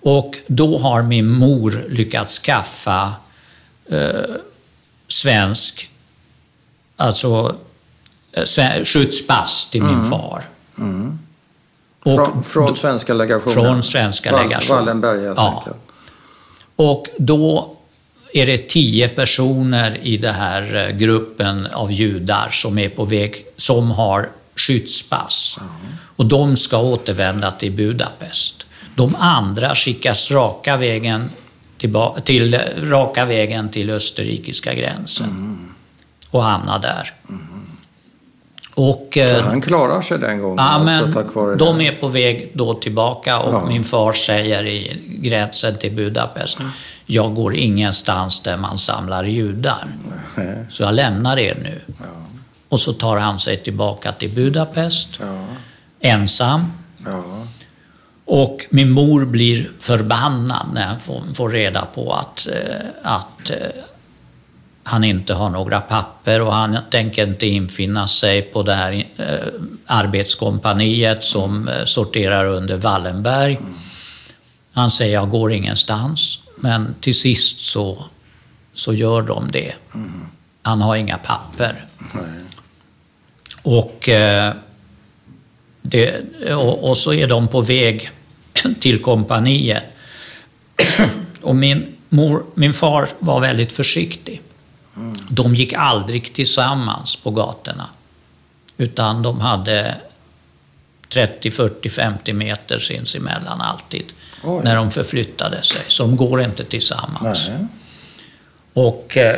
[0.00, 3.12] Och då har min mor lyckats skaffa
[3.90, 4.10] eh,
[5.08, 5.90] svensk,
[6.96, 7.56] alltså
[8.32, 10.10] eh, skyddspass till min mm.
[10.10, 10.44] far.
[10.78, 11.18] Mm.
[12.02, 13.54] Och från, från svenska legationen?
[13.54, 14.84] Från svenska legationen.
[14.84, 15.58] Wallenberg helt ja.
[15.58, 15.76] enkelt.
[16.76, 17.76] Och då
[18.32, 23.44] är det tio personer i den här eh, gruppen av judar som är på väg,
[23.56, 25.58] som har skyddspass.
[25.60, 25.72] Mm.
[26.16, 28.66] Och de ska återvända till Budapest.
[28.94, 31.30] De andra skickas raka vägen,
[32.24, 35.74] till, raka vägen till österrikiska gränsen mm.
[36.30, 37.12] och hamnar där.
[37.28, 37.59] Mm.
[38.88, 40.56] Och, Så eh, han klarar sig den gången?
[40.58, 41.86] Ja, alltså, men tack vare de det.
[41.86, 43.66] är på väg då tillbaka och ja.
[43.66, 46.58] min far säger i gränsen till Budapest,
[47.06, 49.86] jag går ingenstans där man samlar judar.
[50.70, 51.80] Så jag lämnar er nu.
[51.86, 52.04] Ja.
[52.68, 55.08] Och så tar han sig tillbaka till Budapest,
[56.00, 56.72] ensam.
[58.24, 63.56] Och min mor blir förbannad när hon får, får reda på att, eh, att eh,
[64.90, 69.26] han inte har några papper och han tänker inte infinna sig på det här eh,
[69.86, 73.58] arbetskompaniet som eh, sorterar under Wallenberg.
[74.72, 76.38] Han säger jag går ingenstans.
[76.56, 78.04] Men till sist så,
[78.74, 79.72] så gör de det.
[80.62, 81.84] Han har inga papper.
[83.62, 84.54] Och, eh,
[85.82, 86.22] det,
[86.54, 88.10] och, och så är de på väg
[88.80, 89.84] till kompaniet.
[91.42, 94.42] Och min, mor, min far var väldigt försiktig.
[94.96, 95.16] Mm.
[95.30, 97.88] De gick aldrig tillsammans på gatorna.
[98.76, 99.96] Utan de hade
[101.08, 104.12] 30, 40, 50 meter sinsemellan alltid.
[104.44, 104.60] Oj.
[104.64, 105.82] När de förflyttade sig.
[105.88, 107.48] Så de går inte tillsammans.
[107.48, 107.66] Nej.
[108.72, 109.36] Och eh,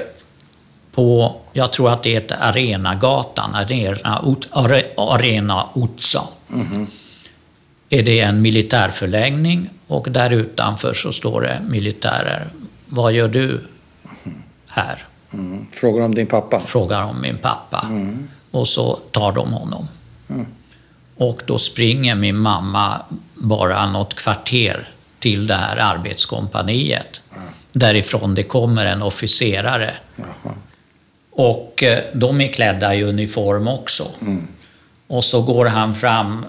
[0.93, 6.23] på, jag tror att det heter Arenagatan, Arena, Are, Arena Utsa.
[6.51, 6.87] Mm.
[7.89, 12.47] Är det en militärförläggning och där utanför så står det militärer.
[12.87, 13.61] Vad gör du
[14.67, 15.05] här?
[15.33, 15.67] Mm.
[15.73, 16.59] Frågar om din pappa?
[16.59, 17.87] Frågar om min pappa.
[17.89, 18.29] Mm.
[18.51, 19.89] Och så tar de honom.
[20.31, 20.47] Mm.
[21.17, 23.01] Och då springer min mamma
[23.35, 27.21] bara något kvarter till det här arbetskompaniet.
[27.73, 29.91] Därifrån det kommer en officerare.
[31.33, 34.05] Och eh, de är klädda i uniform också.
[34.21, 34.49] Mm.
[35.07, 36.45] Och så går han fram,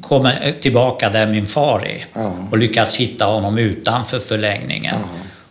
[0.00, 2.06] kommer tillbaka där min far är
[2.50, 4.96] och lyckas hitta honom utanför förläggningen.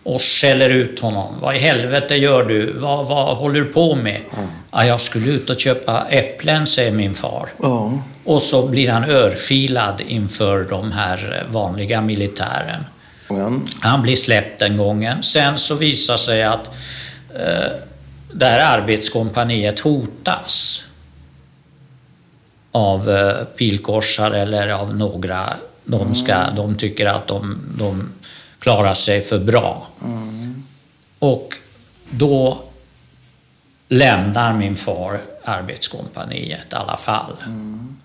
[0.10, 1.36] Och skäller ut honom.
[1.42, 2.72] Vad i helvete gör du?
[2.72, 4.22] Vad, vad håller du på med?
[4.72, 4.86] Ja.
[4.86, 7.50] jag skulle ut och köpa äpplen, säger min far.
[7.62, 7.92] Ja.
[8.24, 12.86] Och så blir han örfilad inför de här vanliga militären.
[13.80, 15.24] Han blir släppt den gången.
[15.24, 16.70] Sen så visar sig att
[17.36, 17.72] eh,
[18.34, 20.84] det här arbetskompaniet hotas
[22.72, 25.54] av eh, pilkorsare eller av några.
[25.86, 26.56] De, ska, mm.
[26.56, 28.10] de tycker att de, de
[28.60, 29.88] klarar sig för bra.
[30.04, 30.64] Mm.
[31.20, 31.56] Och
[32.10, 32.64] då
[33.88, 37.36] lämnar min far arbetskompaniet i alla fall.
[37.46, 37.98] Mm.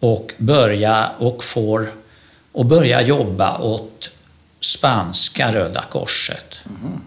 [0.00, 1.92] Och börjar och får
[2.52, 4.10] och börjar jobba åt
[4.60, 6.56] spanska Röda Korset.
[6.66, 7.00] Mm.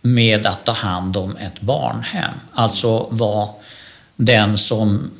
[0.00, 2.34] Med att ta hand om ett barnhem.
[2.52, 3.48] Alltså vara
[4.16, 5.10] den som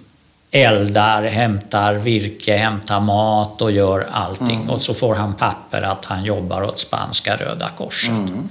[0.55, 4.57] eldar, hämtar virke, hämtar mat och gör allting.
[4.57, 4.71] Mm.
[4.71, 8.11] Och så får han papper att han jobbar åt spanska Röda Korset.
[8.11, 8.49] Mm.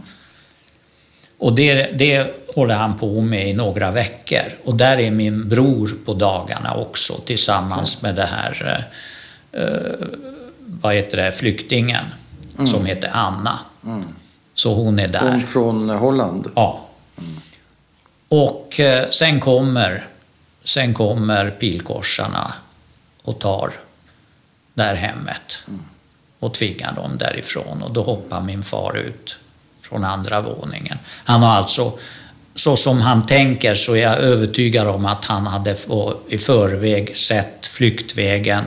[1.38, 4.44] Och det, det håller han på med i några veckor.
[4.64, 8.86] Och där är min bror på dagarna också tillsammans med det här,
[9.52, 10.08] eh,
[10.60, 12.06] vad heter det, flyktingen
[12.56, 12.68] mm.
[12.68, 13.60] som heter Anna.
[13.86, 14.04] Mm.
[14.54, 15.32] Så hon är där.
[15.32, 16.52] Hon från Holland?
[16.56, 16.80] Ja.
[17.18, 17.40] Mm.
[18.30, 20.06] Och eh, sen kommer,
[20.64, 22.54] sen kommer pilkorsarna
[23.22, 23.72] och tar
[24.74, 25.82] det här hemmet mm.
[26.40, 27.84] och tvingar dem därifrån.
[27.84, 29.38] Och då hoppar min far ut
[29.82, 30.98] från andra våningen.
[31.24, 31.94] Han har alltså,
[32.56, 35.76] så som han tänker så är jag övertygad om att han hade
[36.28, 38.64] i förväg sett flyktvägen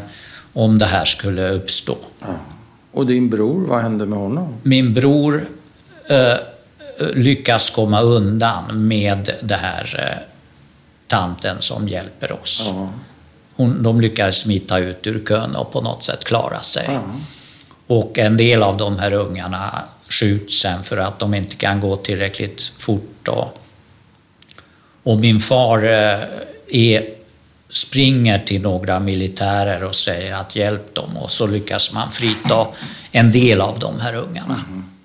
[0.52, 1.96] om det här skulle uppstå.
[2.92, 4.54] Och din bror, vad hände med honom?
[4.62, 5.46] Min bror
[6.08, 6.34] eh,
[7.14, 10.35] lyckas komma undan med det här eh,
[11.06, 12.62] tanten som hjälper oss.
[12.66, 12.88] Ja.
[13.56, 16.88] Hon, de lyckades smita ut ur kön och på något sätt klara sig.
[16.88, 17.02] Ja.
[17.86, 21.96] Och en del av de här ungarna skjuts sen för att de inte kan gå
[21.96, 23.28] tillräckligt fort.
[23.28, 23.58] Och,
[25.02, 26.20] och min far eh,
[26.68, 27.08] är,
[27.70, 32.66] springer till några militärer och säger att hjälp dem och så lyckas man frita
[33.12, 34.64] en del av de här ungarna.
[34.68, 34.95] Mm.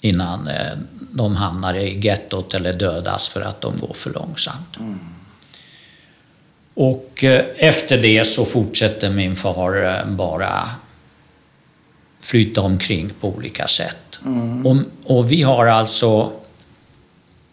[0.00, 0.78] Innan eh,
[1.12, 4.76] de hamnar i gettot eller dödas för att de går för långsamt.
[4.80, 4.98] Mm.
[6.74, 10.68] Och eh, efter det så fortsätter min far bara
[12.20, 14.18] flytta omkring på olika sätt.
[14.24, 14.66] Mm.
[14.66, 16.32] Och, och, vi har alltså...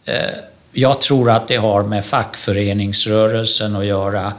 [0.06, 0.16] Eh,
[0.72, 4.34] jag tror att det har med fackföreningsrörelsen att göra.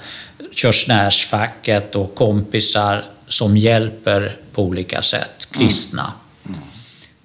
[0.54, 6.12] Körsnärsfacket och kompisar som hjälper på olika sätt kristna.
[6.46, 6.58] Mm.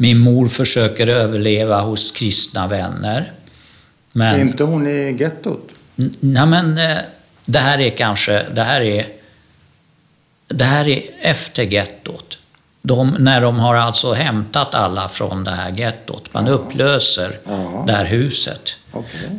[0.01, 3.31] Min mor försöker överleva hos kristna vänner.
[4.11, 5.69] Men, är inte hon i gettot?
[6.19, 6.97] Nej, men eh,
[7.45, 8.45] det här är kanske...
[8.53, 9.05] Det här är,
[10.47, 12.37] det här är efter gettot.
[12.81, 16.33] De, när de har alltså hämtat alla från det här gettot.
[16.33, 16.51] Man ja.
[16.51, 17.83] upplöser ja.
[17.87, 18.75] det här huset.
[18.91, 19.29] Okay.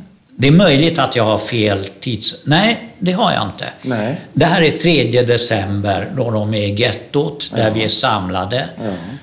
[0.43, 2.37] Det är möjligt att jag har fel tids...
[2.45, 3.69] Nej, det har jag inte.
[3.83, 4.21] Nej.
[4.33, 7.73] Det här är 3 december då de är i gettot, där ja.
[7.75, 8.69] vi är samlade.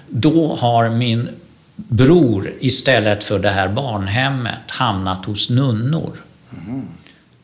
[0.08, 1.30] Då har min
[1.76, 6.12] bror istället för det här barnhemmet hamnat hos nunnor.
[6.68, 6.88] Mm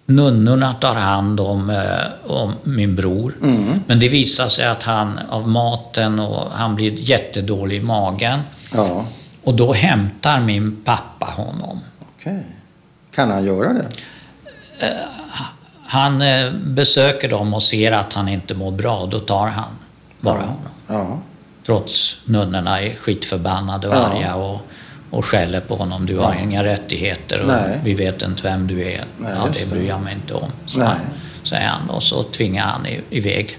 [0.05, 3.33] nunnorna tar hand om, eh, om min bror.
[3.41, 3.79] Mm.
[3.87, 8.39] Men det visar sig att han av maten och han blir jättedålig i magen.
[8.73, 9.05] Ja.
[9.43, 11.79] Och då hämtar min pappa honom.
[11.99, 12.43] Okej.
[13.15, 13.87] Kan han göra det?
[14.87, 14.93] Eh,
[15.85, 19.05] han eh, besöker dem och ser att han inte mår bra.
[19.05, 19.77] Då tar han
[20.19, 20.45] bara ja.
[20.45, 20.71] honom.
[20.87, 21.19] Ja.
[21.65, 24.35] Trots nunnorna är skitförbannade och arga.
[24.35, 24.59] Och,
[25.09, 26.05] och skäller på honom.
[26.05, 26.39] Du har ja.
[26.39, 27.79] inga rättigheter och Nej.
[27.83, 29.03] vi vet inte vem du är.
[29.17, 30.97] Nej, ja, det bryr jag mig inte om, så han,
[31.43, 31.89] säger han.
[31.89, 33.57] Och så tvingar han iväg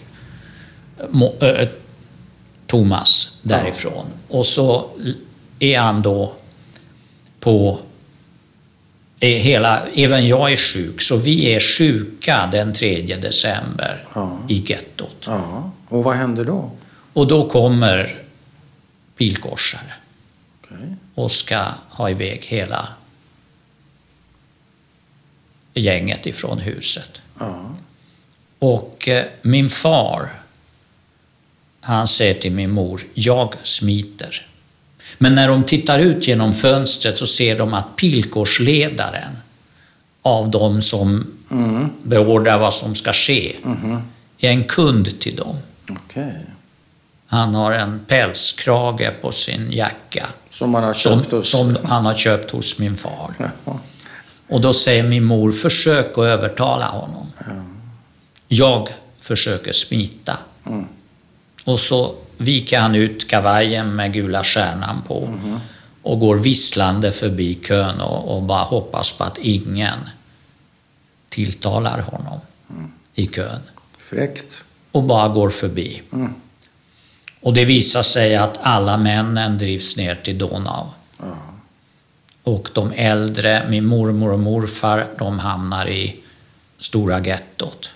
[1.11, 1.69] Mo, äh,
[2.66, 4.07] Thomas därifrån.
[4.29, 4.38] Ja.
[4.38, 4.88] Och så
[5.59, 6.33] är han då
[7.40, 7.79] på
[9.20, 14.38] hela, även jag är sjuk, så vi är sjuka den 3 december ja.
[14.48, 15.24] i gettot.
[15.26, 15.70] Ja.
[15.88, 16.70] Och vad händer då?
[17.12, 18.18] Och då kommer
[19.16, 19.92] pilkorsare.
[20.64, 22.88] Okay och ska ha iväg hela
[25.74, 27.20] gänget ifrån huset.
[27.38, 27.74] Ja.
[28.59, 30.31] Och eh, min far,
[31.81, 34.46] han säger till min mor, jag smiter.
[35.19, 39.38] Men när de tittar ut genom fönstret så ser de att pilkorsledaren
[40.23, 41.88] av de som mm.
[42.03, 43.99] beordrar vad som ska ske mm.
[44.38, 45.57] är en kund till dem.
[45.88, 46.33] Okay.
[47.27, 51.51] Han har en pälskrage på sin jacka som han har köpt som, hos...
[51.51, 53.53] Som han har köpt hos min far.
[54.49, 57.27] Och då säger min mor, försök att övertala honom.
[57.38, 57.45] Ja.
[58.49, 58.88] Jag
[59.21, 60.38] försöker smita.
[60.66, 60.87] Mm.
[61.64, 65.59] Och så viker han ut kavajen med gula stjärnan på mm.
[66.03, 69.99] och går visslande förbi kön och, och, bara hoppas på att ingen
[71.29, 72.90] tilltalar honom mm.
[73.14, 73.61] i kön.
[73.99, 74.64] Fräckt.
[74.92, 76.03] Och bara går förbi.
[76.12, 76.35] Mm.
[77.40, 80.87] Och det visar sig att alla männen drivs ner till Donau.
[82.42, 86.16] Och de äldre, min mormor och morfar, de hamnar i
[86.79, 87.90] stora gettot.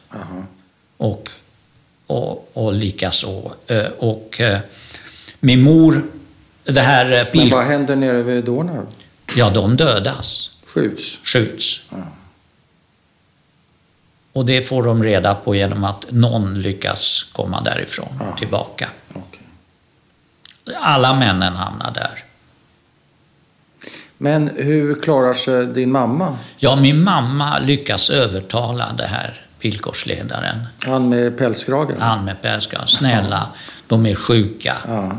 [0.96, 1.29] Och,
[2.11, 3.53] och, och likaså.
[3.66, 4.59] Eh, Och eh,
[5.40, 6.03] min mor,
[6.64, 7.51] det här eh, Men pil...
[7.51, 8.87] vad händer nere vid Donau?
[9.37, 11.18] Ja, de dödas, Skjuts?
[11.25, 11.83] skjuts.
[11.90, 11.96] Ja.
[14.33, 18.37] Och det får de reda på genom att någon lyckas komma därifrån Ja.
[18.38, 18.88] tillbaka.
[19.14, 19.40] Okej.
[20.81, 22.25] Alla männen hamnar där.
[24.18, 26.38] Men hur klarar sig din mamma?
[26.59, 32.01] Ja, min mamma lyckas övertala det här villkorsledaren, Han med pälskragen?
[32.01, 32.88] han med pälskragen.
[32.88, 33.49] Snälla,
[33.87, 34.77] de är sjuka.
[34.88, 35.12] Ja.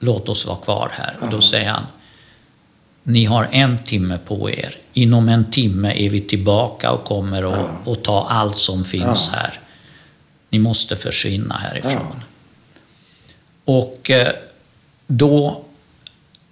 [0.00, 1.16] Låt oss vara kvar här.
[1.20, 1.86] Och då säger han,
[3.02, 4.76] ni har en timme på er.
[4.92, 9.38] Inom en timme är vi tillbaka och kommer att att ta allt som finns Ja.
[9.38, 9.60] här.
[10.50, 12.22] Ni måste försvinna härifrån.
[13.64, 14.32] Och eh,
[15.06, 15.62] då,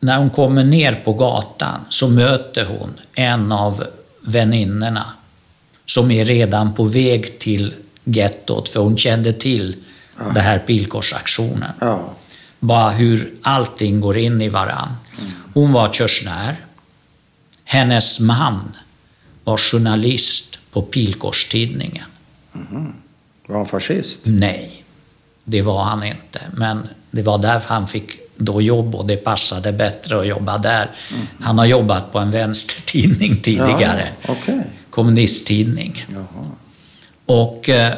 [0.01, 3.85] när hon kommer ner på gatan, så möter hon en av
[4.21, 5.05] väninnorna
[5.87, 9.77] som är redan på väg till gettot, för hon kände till
[10.17, 11.71] den här pilkorsaktionen.
[11.81, 12.15] Ja.
[12.61, 14.97] Bara hur allting går in i varann.
[15.55, 16.57] Hon var körsnär.
[17.65, 18.77] Hennes man
[19.45, 22.05] var journalist på Pilkorstidningen.
[23.47, 24.21] Var han fascist?
[24.23, 24.85] Nej,
[25.45, 26.41] det var han inte.
[26.53, 30.91] Men det var därför han fick då jobb och det passade bättre att jobba där.
[31.41, 34.09] Han har jobbat på en vänstertidning tidigare.
[34.27, 34.67] Ja, Okej.
[34.95, 36.07] Kommunisttidning.
[36.13, 36.47] Jaha.
[37.27, 37.93] Och eh,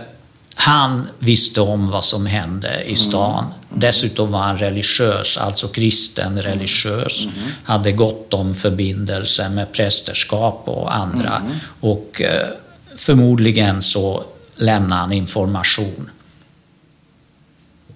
[0.54, 3.44] han visste om vad som hände i stan.
[3.74, 7.26] Dessutom var han religiös, alltså kristen religiös.
[7.64, 11.42] Hade gott om förbindelser med prästerskap och andra.
[11.80, 12.46] Och eh,
[12.94, 14.24] förmodligen så
[14.56, 16.11] lämnade han information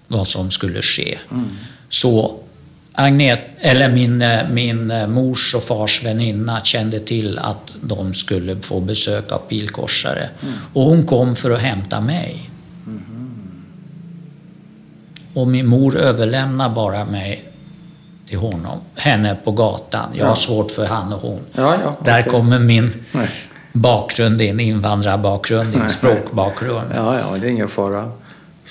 [0.07, 1.17] vad som skulle ske.
[1.89, 2.40] Så
[2.93, 8.55] Agnet, eller min, eh, min eh, mors och fars väninna kände till att de skulle
[8.55, 10.29] få besök av pilkorsare.
[10.73, 12.49] Och hon kom för att hämta mig.
[15.33, 17.43] Och min mor överlämnar bara mig
[18.27, 20.09] till honom, henne på gatan.
[20.13, 21.39] Jag har svårt för han och hon.
[21.53, 22.31] Ja, ja, Där okej.
[22.31, 23.29] kommer min Nej.
[23.73, 26.91] bakgrund in, invandrarbakgrund, din språkbakgrund.
[26.95, 28.11] Ja, ja, det är ingen fara.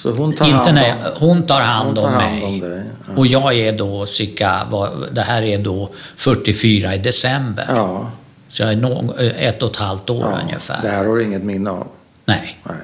[0.03, 1.29] Så hon tar Inte när, om...
[1.29, 2.45] hon tar hand Hon tar om hand mig.
[2.45, 2.61] om
[3.09, 3.13] ja.
[3.17, 4.67] Och jag är då cirka,
[5.13, 7.65] det här är då 44 i december.
[7.69, 8.11] Ja,
[8.49, 10.41] Så jag är nå- ett och ett halvt år ja.
[10.43, 10.83] ungefär.
[10.83, 11.87] Det här har du inget minne av?
[12.25, 12.59] Nej.
[12.65, 12.77] Nej.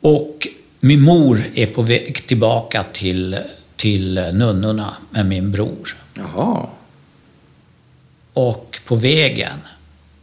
[0.00, 0.46] Och
[0.80, 3.38] min mor är på väg tillbaka till,
[3.76, 5.96] till nunnorna med min bror.
[6.14, 6.66] Jaha.
[8.32, 9.58] Och på vägen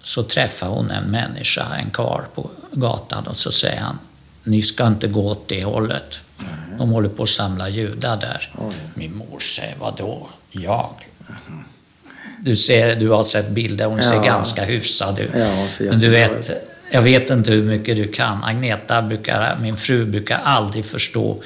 [0.03, 3.99] så träffar hon en människa, en karl på gatan och så säger han,
[4.45, 6.19] ni ska inte gå åt det hållet.
[6.77, 8.51] De håller på att samla judar där.
[8.57, 8.73] Oj.
[8.93, 10.27] Min mor säger, vadå?
[10.51, 10.89] Jag?
[12.39, 14.23] Du, ser, du har sett bilder, hon ser Ja.
[14.23, 15.29] ganska hyfsad ut.
[15.35, 16.49] Ja, Men du vet,
[16.91, 18.43] jag vet inte hur mycket du kan.
[18.43, 21.41] Agneta brukar, min fru brukar aldrig förstå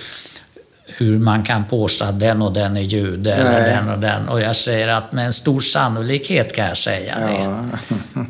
[0.98, 4.30] hur man kan påstå att den och den är jude eller den och den.
[4.30, 7.70] Och jag säger att med en stor sannolikhet kan jag säga det.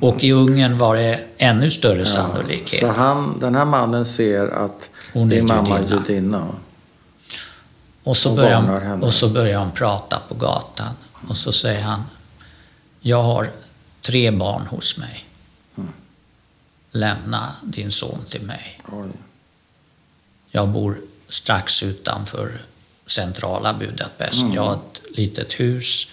[0.01, 2.79] Och i Ungern var det ännu större sannolikhet.
[2.79, 6.47] Så han, den här mannen ser att Hon är din mamma är judinna.
[8.03, 10.93] Och så, och börjar han, och så börjar han prata på gatan.
[11.29, 12.03] Och så säger han,
[12.99, 13.51] jag har
[14.01, 15.25] tre barn hos mig.
[15.77, 15.89] Mm.
[16.91, 18.81] Lämna din son till mig.
[20.51, 20.97] Jag bor
[21.29, 22.61] strax utanför
[23.05, 24.45] centrala Budapest.
[24.53, 26.07] Jag har ett litet hus.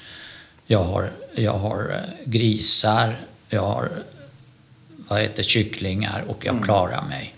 [0.67, 3.21] Jag har, jag har eh, grisar.
[3.49, 3.91] Jag har
[5.09, 7.35] vad heter, kycklingar och jag klarar mig.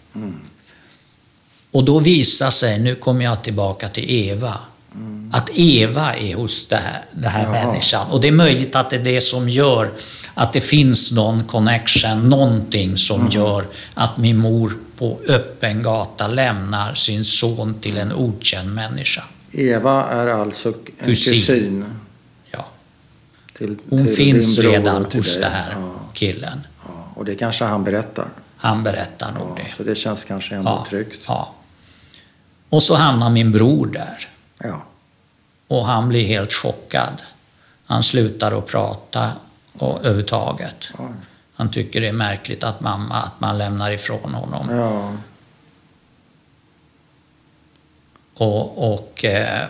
[1.70, 4.58] Och då visar sig, nu kommer jag tillbaka till Eva,
[5.32, 7.66] att Eva är hos det här, det här Jaha.
[7.66, 8.10] människan.
[8.10, 9.90] Och det är möjligt att det är det som gör
[10.34, 16.94] att det finns någon connection, någonting som gör att min mor på öppen gata lämnar
[16.94, 19.24] sin son till en okänd människa.
[19.52, 20.68] Eva är alltså
[20.98, 21.34] en Kusin.
[21.34, 21.84] kusin.
[23.58, 26.66] Till, Hon till finns redan till hos den här Ja, killen.
[26.86, 26.90] ja.
[27.14, 28.28] Och det kanske han berättar.
[28.56, 29.76] Han berättar nog Ja, det.
[29.76, 31.24] så det känns kanske ändå tryggt.
[31.26, 31.54] ja.
[32.68, 34.18] Och så hamnar min bror där.
[34.60, 34.82] Ja.
[35.68, 37.22] Och han blir helt chockad.
[37.86, 39.32] Han slutar att prata
[39.78, 40.90] och, överhuvudtaget.
[40.98, 41.06] Oj.
[41.54, 44.68] Han tycker det är märkligt att mamma, att man lämnar ifrån honom.
[44.70, 45.12] Ja.
[48.34, 49.68] Och, och eh,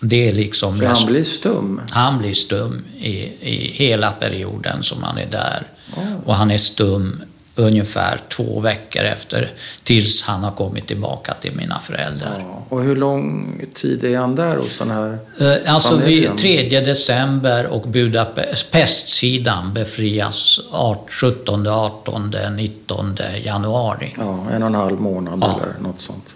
[0.00, 0.78] det är liksom...
[0.78, 1.80] Så han blir stum?
[1.90, 5.62] han blir stum i, i hela perioden som han är där.
[5.96, 6.02] Oh.
[6.26, 7.22] Och han är stum
[7.54, 12.44] ungefär två veckor efter tills han har kommit tillbaka till mina föräldrar.
[12.44, 12.62] Ja.
[12.68, 16.36] Och hur lång tid är han där hos den här Eh, Alltså familjen?
[16.36, 24.14] vid 3 december och Budapestsidan befrias art- 17, 18, 19 januari.
[24.18, 25.60] Ja, en och en halv månad Ja.
[25.62, 26.34] eller något sånt.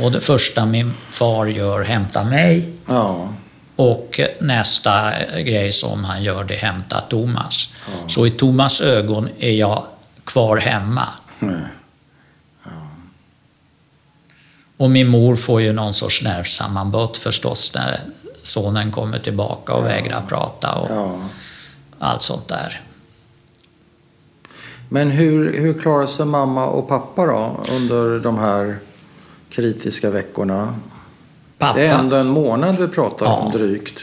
[0.00, 3.28] Och det första min far gör hämtar mig Ja,
[3.76, 7.68] och nästa grej som han gör det är hämta Thomas.
[8.08, 9.84] Så i Thomas ögon är jag
[10.24, 11.08] kvar hemma.
[11.38, 11.60] nej.
[14.78, 18.00] Och min mor får ju någon sorts nervsammanbrott förstås när
[18.42, 21.18] sonen kommer tillbaka och vägrar prata och Ja.
[21.98, 22.80] allt sånt där.
[24.88, 28.78] Men hur, hur klarar sig mamma och pappa då under de här
[29.50, 30.74] kritiska veckorna?
[31.58, 33.58] Pappa, Det är ändå en månad vi pratar om Ja.
[33.58, 33.98] drygt.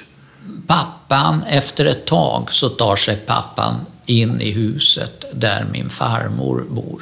[0.68, 3.76] pappan, efter ett tag så tar sig pappan
[4.06, 7.02] in i huset där min farmor bor.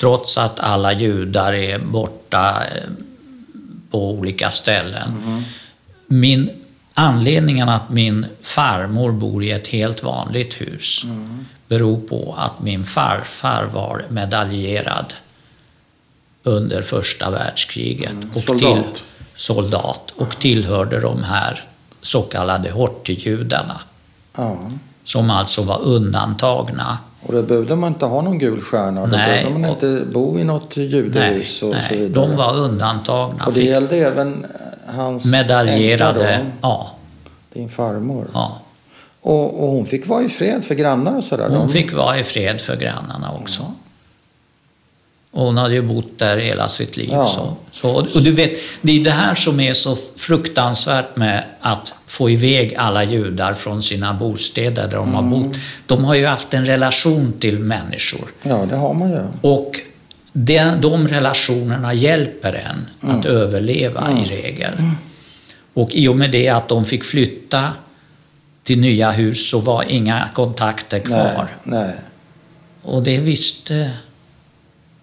[0.00, 2.82] Trots att alla judar är borta eh,
[3.90, 5.12] på olika ställen.
[6.06, 6.50] Min,
[6.94, 11.02] anledningen att min farmor bor i ett helt vanligt hus
[11.68, 15.14] beror på att min farfar var medaljerad
[16.42, 18.12] under första världskriget.
[18.34, 19.04] och soldat.
[19.36, 21.64] soldat och tillhörde de här
[22.02, 23.80] så kallade horthyjudarna
[24.36, 24.58] Ja.
[25.04, 26.98] som alltså var undantagna.
[27.22, 29.00] Och då behövde man inte ha någon gul stjärna.
[29.00, 32.26] Då Nej, behövde man och- inte bo i något judehus och så nej, vidare.
[32.26, 33.44] de var undantagna.
[33.46, 36.40] Och det gällde även eh, hans medaljerade.
[36.42, 36.90] då, Ja,
[37.52, 38.26] din farmor.
[38.34, 38.60] ja.
[39.22, 41.48] Och, och hon fick vara i fred för grannar och sådär?
[41.48, 43.72] Hon De- fick vara i fred för grannarna också.
[45.32, 47.08] Och hon hade ju bott där hela sitt liv.
[47.12, 47.26] Ja.
[47.26, 51.92] Så, så, och du vet, det är det här som är så fruktansvärt med att
[52.06, 55.30] få iväg alla judar från sina bostäder där de har Mm.
[55.30, 55.56] bott.
[55.86, 58.28] De har ju haft en relation till människor.
[58.42, 59.22] Ja, det har man ju.
[59.40, 59.80] Och
[60.32, 63.18] den, de relationerna hjälper en Mm.
[63.18, 64.72] att överleva i regel.
[65.74, 67.68] Och i och med det att de fick flytta
[68.62, 71.48] till nya hus så var inga kontakter kvar.
[71.62, 71.94] Nej, nej.
[72.82, 73.90] Och det visste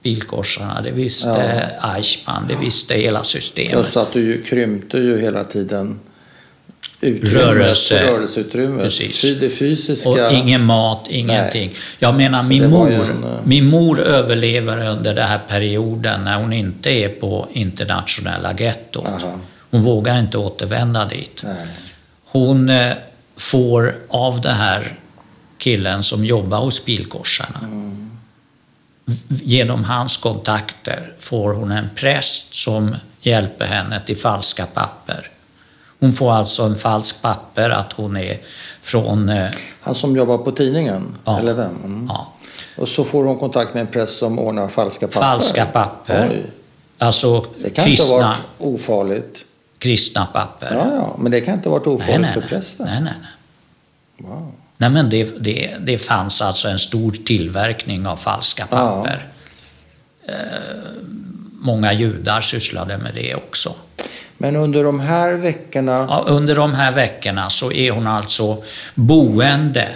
[0.08, 3.74] bilkorsarna, det visste Eichmann, det visste hela systemet.
[3.74, 6.00] Plus att du ju krympte ju hela tiden
[7.02, 8.04] utrymmet, Rörelse.
[8.12, 8.84] rörelseutrymmet.
[8.84, 9.22] Precis.
[9.40, 10.10] Det fysiska.
[10.10, 11.74] Och ingen mat, ingenting.
[12.00, 16.38] Jag menar Så min mor, en, eh, min mor överlever under den här perioden när
[16.38, 19.06] hon inte är på internationella gettot.
[19.06, 19.40] Aha.
[19.72, 21.42] Hon vågar inte återvända dit.
[21.44, 21.56] Nej.
[22.26, 22.94] Hon eh,
[23.38, 24.94] får av det här
[25.58, 27.60] killen som jobbar hos bilkorsarna.
[27.62, 28.07] V-
[29.30, 35.30] Genom hans kontakter får hon en präst som hjälper henne till falska papper.
[36.00, 38.38] Hon får alltså en falsk papper att hon är
[38.82, 39.30] från...
[39.30, 39.50] eh,
[39.82, 41.16] Han som jobbar på tidningen?
[41.26, 41.40] Ja.
[41.40, 41.76] Eller vem?
[41.84, 42.06] Mm.
[42.10, 42.34] Ja,
[42.78, 45.20] Och så får hon kontakt med en präst som ordnar falska papper?
[45.20, 46.28] falska papper.
[46.32, 46.52] Oj.
[46.98, 49.46] Alltså Det kan inte ha kristna, varit ofarligt.
[49.80, 50.74] kristna papper.
[50.74, 52.50] Ja, ja, men det kan inte ha varit ofarligt nej, nej, för nej.
[52.50, 52.86] prästen?
[52.86, 54.30] nej, nej, nej.
[54.30, 54.52] Wow.
[54.78, 58.78] Nej, men det, det, det fanns alltså en stor tillverkning av falska Ja.
[58.78, 59.26] papper.
[60.28, 60.34] Eh,
[61.62, 63.74] många judar sysslade med det också.
[64.38, 68.64] Men under de här veckorna, Ja, under de här veckorna så är hon alltså
[68.96, 69.88] boende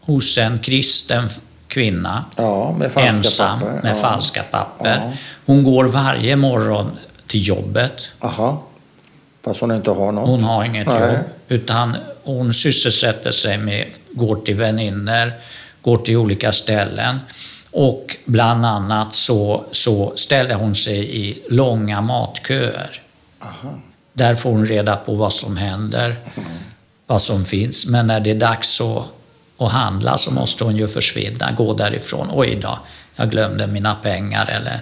[0.00, 1.28] hos en kristen
[1.68, 3.80] kvinna, ja, med falska ensam papper?
[3.82, 4.00] med ja.
[4.00, 5.00] falska papper.
[5.04, 5.12] Ja.
[5.46, 6.90] Hon går varje morgon
[7.26, 8.08] till jobbet.
[8.20, 8.62] Aha.
[9.48, 10.28] Fast hon inte har något?
[10.28, 11.00] Hon har inget Nej.
[11.00, 11.18] jobb,
[11.48, 15.32] utan hon sysselsätter sig med, går till vänner,
[15.82, 17.20] går till olika ställen.
[17.70, 22.90] Och bland annat så, så ställer hon sig i långa matköer.
[23.38, 23.78] Aha.
[24.12, 26.16] Där får hon reda på vad som händer,
[27.06, 27.86] vad som finns.
[27.86, 29.04] Men när det är dags att,
[29.58, 32.28] att handla så måste hon ju försvinna, gå därifrån.
[32.32, 32.78] Oj då,
[33.16, 34.50] jag glömde mina pengar.
[34.50, 34.80] Eller?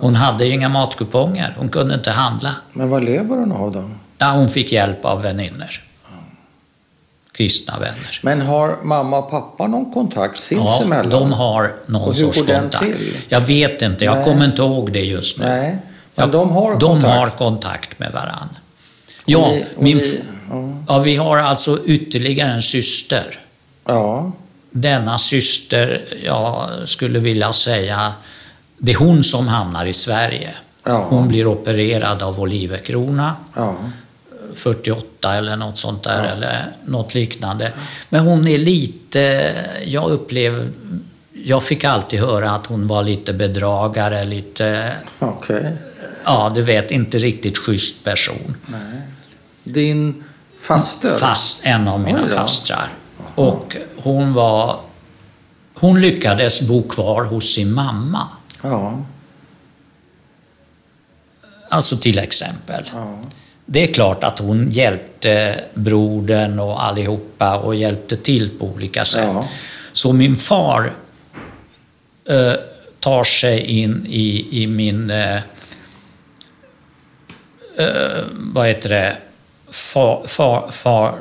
[0.00, 2.54] Hon hade ju inga matkuponger, hon kunde inte handla.
[2.72, 3.90] Men vad lever hon av då?
[4.18, 5.68] Ja, hon fick hjälp av väninnor.
[7.32, 8.20] Kristna vänner.
[8.22, 11.10] Men har mamma och pappa någon kontakt Ja, sinsemellan?
[11.10, 12.84] de har någon Och hur sorts går den kontakt.
[12.84, 13.16] till?
[13.28, 14.24] Jag vet inte, jag Nej.
[14.24, 15.44] kommer inte ihåg det just nu.
[15.44, 15.80] Nej, men
[16.14, 17.14] Ja, de har de kontakt?
[17.18, 18.48] har kontakt med varann.
[19.24, 20.74] Ja, ni- och min, ni- ja.
[20.88, 23.40] ja, vi har alltså ytterligare en syster.
[23.86, 24.32] Ja,
[24.70, 28.12] Denna syster, jag skulle vilja säga,
[28.78, 30.54] det är hon som hamnar i Sverige.
[30.84, 31.06] Ja.
[31.08, 33.36] Hon blir opererad av Oliverkrona.
[33.56, 33.76] ja.
[34.54, 37.72] 48 eller något sånt där eller något liknande.
[38.08, 40.68] Men hon är lite, jag upplever,
[41.32, 45.76] jag fick alltid höra att hon var lite bedragare, lite, okej.
[46.24, 48.56] ja du vet, inte riktigt schysst person.
[55.74, 58.28] Hon lyckades bo kvar hos sin mamma.
[58.62, 58.98] Ja.
[61.68, 62.90] Alltså till exempel.
[62.92, 63.18] ja.
[63.70, 69.24] Det är klart att hon hjälpte brodern och allihopa och hjälpte till på olika sätt.
[69.24, 69.48] Ja.
[69.92, 70.92] Så min far
[72.28, 72.52] eh,
[73.00, 75.36] tar sig in i, i min, eh,
[77.76, 79.16] eh, vad heter det,
[79.70, 81.14] far, far, far,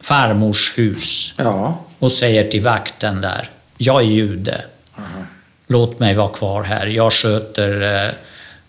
[0.00, 1.78] farmors hus ja.
[1.98, 4.64] och säger till vakten där, jag är jude.
[5.66, 6.86] Låt mig vara kvar här.
[6.86, 8.10] Jag sköter eh,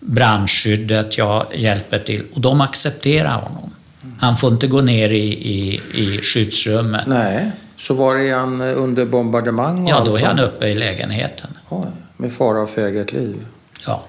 [0.04, 2.22] brandskyddet, jag hjälper till.
[2.34, 3.74] Och de accepterar honom.
[4.18, 7.06] Han får inte gå ner i, i, i skyddsrummet.
[7.06, 7.50] Nej.
[7.76, 11.50] Så var är han under bombardemang Ja, då är han uppe i lägenheten.
[11.68, 11.86] Oj,
[12.16, 13.46] med fara för eget liv.
[13.86, 14.04] Ja.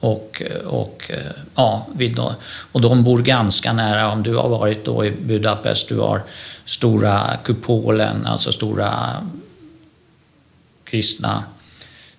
[0.00, 1.10] Och, och,
[1.54, 2.34] ja, vi då,
[2.72, 6.22] och de bor ganska nära, om du har varit då i Budapest, du har
[6.64, 8.92] stora kupolen, alltså stora
[10.84, 11.44] kristna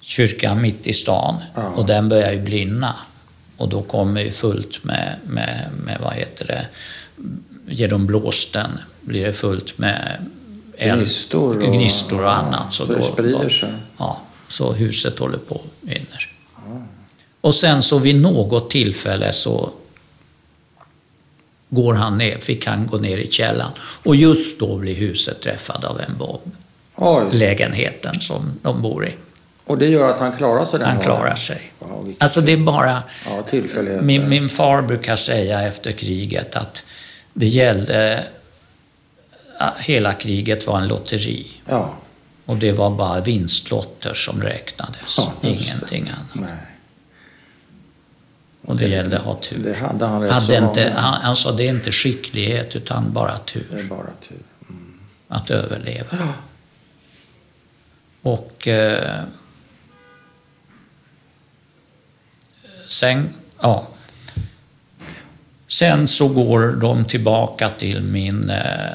[0.05, 1.35] kyrkan mitt i stan.
[1.55, 1.69] Ja.
[1.69, 2.95] Och den börjar ju brinna.
[3.57, 6.67] Och då kommer ju fullt med, med, med vad heter det,
[7.67, 8.69] genom blåsten
[9.01, 10.25] blir det fullt med
[10.77, 12.71] eld- Gnistor och- gnistor och annat.
[12.73, 13.73] Så Så det då- sprider sig.
[13.97, 16.31] Ja, så huset håller på att brinner.
[17.41, 19.69] Och sen så vid något tillfälle så
[21.69, 23.71] går han ner, fick han gå ner i källaren.
[24.03, 26.51] Och just då blir huset träffad av en bomb.
[26.95, 29.13] Oj, Lägenheten som de bor i.
[29.65, 31.71] och det gör att han klarar sig Han klarar sig.
[31.79, 33.03] Ja, vilket- Alltså det är bara...
[33.25, 33.43] ja.
[34.01, 36.83] Min, min far brukar säga efter kriget att
[37.33, 38.23] det gällde...
[39.79, 41.47] Hela kriget var en lotteri.
[41.69, 41.95] Ja,
[42.45, 45.15] Och det var bara vinstlotter som räknades.
[45.17, 45.47] Ja, det.
[45.47, 46.49] Ingenting annat.
[46.49, 46.57] nej.
[48.61, 49.59] Och det gällde att ha tur.
[49.63, 53.13] Det hade han rätt Hade så inte, han, han sa det är inte skicklighet utan
[53.13, 54.37] bara Det är tur bara tur.
[55.27, 56.17] att överleva.
[58.21, 59.23] Och eh,
[62.87, 63.29] sen,
[63.61, 63.87] ja.
[65.67, 68.91] Sen så går de tillbaka till min eh,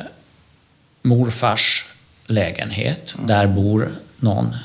[1.02, 1.86] morfars
[2.26, 3.14] lägenhet.
[3.26, 4.56] Där bor någon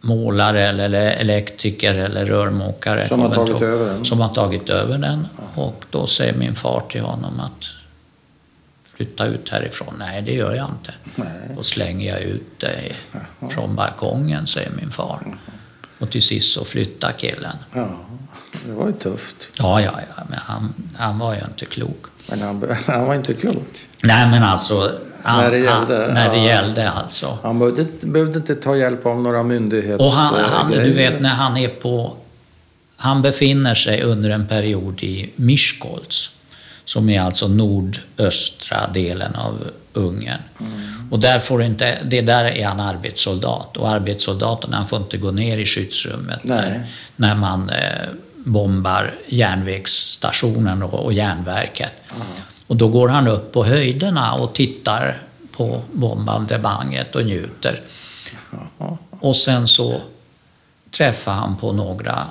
[0.00, 3.08] målare eller elektriker eller rörmokare.
[3.08, 4.04] Som har tagit ihåg, över den.
[4.04, 5.26] Som har tagit över den.
[5.54, 7.68] Och då säger min far till honom att
[8.96, 9.94] flytta ut härifrån.
[9.98, 10.94] Nej, det gör jag inte.
[11.14, 11.56] Nej.
[11.56, 12.92] Då slänger jag ut dig
[13.50, 15.38] från balkongen, säger min far.
[15.98, 17.56] Och till sist så flyttar killen.
[17.74, 17.88] Ja,
[18.66, 19.50] det var ju tufft.
[19.58, 22.04] Ja, ja, ja, men han, han var ju inte klok.
[22.30, 23.78] Men han, han var inte klok.
[24.02, 24.92] Nej, men alltså...
[25.22, 27.38] Han, När det gällde, Han, när det gällde alltså.
[27.42, 30.00] Han behövde, inte- behövde inte ta hjälp av några myndighets...
[30.00, 32.16] Och han, han, du vet när han är på...
[32.96, 36.30] Han befinner sig under en period i Miskolc,
[36.88, 40.40] som är alltså nordöstra delen av Ungern.
[40.60, 41.08] Mm.
[41.10, 43.76] Och där får inte, det där är han arbetssoldat.
[43.76, 46.86] Och arbetssoldaterna får inte gå ner i skyddsrummet när,
[47.16, 51.92] när man eh, bombar järnvägsstationen och, och järnverket.
[52.66, 55.22] Och då går han upp på höjderna och tittar
[55.52, 57.80] på bombardemanget och njuter.
[59.10, 60.00] Och sen så
[60.90, 62.26] träffar han på några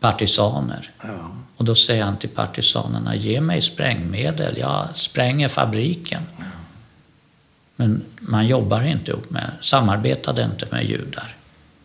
[0.00, 0.90] partisaner.
[1.02, 1.30] Ja.
[1.56, 6.22] Och då säger han till partisanerna, ge mig sprängmedel, jag spränger fabriken.
[7.76, 11.36] Men man jobbar inte ihop med, samarbetade inte med judar.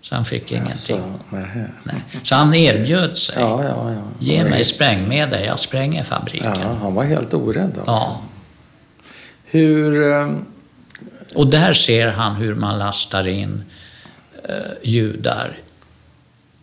[0.01, 0.74] Så han fick ingenting.
[0.76, 1.65] Så, nej.
[1.84, 2.03] Nej.
[2.24, 3.36] Så han erbjöd sig.
[3.39, 4.01] Ja, ja, ja.
[4.20, 6.59] Ge mig sprängmedel, jag spränger fabriken.
[6.61, 7.91] Ja, han var helt orädd alltså.
[7.91, 8.22] Ja.
[9.45, 10.11] Hur...
[10.11, 10.32] eh,
[11.36, 13.63] Och där ser han hur man lastar in
[14.49, 15.57] eh, judar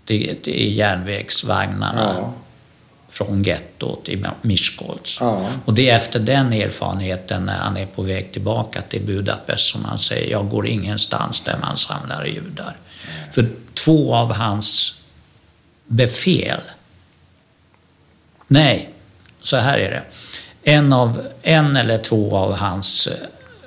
[0.04, 2.32] till järnvägsvagnarna Ja.
[3.16, 5.18] Från gettot i Miskolc.
[5.20, 5.48] Ja.
[5.64, 9.84] Och det är efter den erfarenheten när han är på väg tillbaka till Budapest som
[9.84, 12.76] han säger, jag går ingenstans där man samlar judar.
[13.32, 15.00] För två av hans
[15.86, 16.60] befäl,
[18.46, 18.90] nej,
[19.42, 20.02] så här är det.
[20.70, 23.14] En, av, en eller två av hans eh,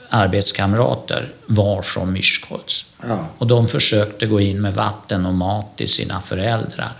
[0.10, 2.86] arbetskamrater var från Miskolc.
[3.04, 3.26] Ja.
[3.38, 6.91] Och de försökte gå in med vatten och mat till sina föräldrar.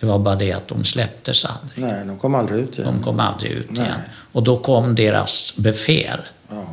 [0.00, 1.84] Det var bara det att de släpptes aldrig.
[1.84, 2.94] Nej, de kom aldrig ut igen.
[2.98, 3.80] De kom aldrig ut Nej.
[3.86, 4.00] igen.
[4.32, 6.66] Och då kom deras befäl Ja.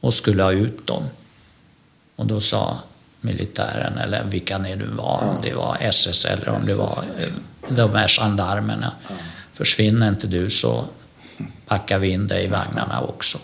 [0.00, 1.04] och skulle ha ut dem.
[2.16, 2.78] Och då sa
[3.20, 7.04] militären, eller vilka det nu var, om det var SS eller om det var
[7.68, 8.92] de här gendarmerna.
[9.52, 10.84] Försvinner inte du så
[11.66, 13.38] packar vi in dig i vagnarna också.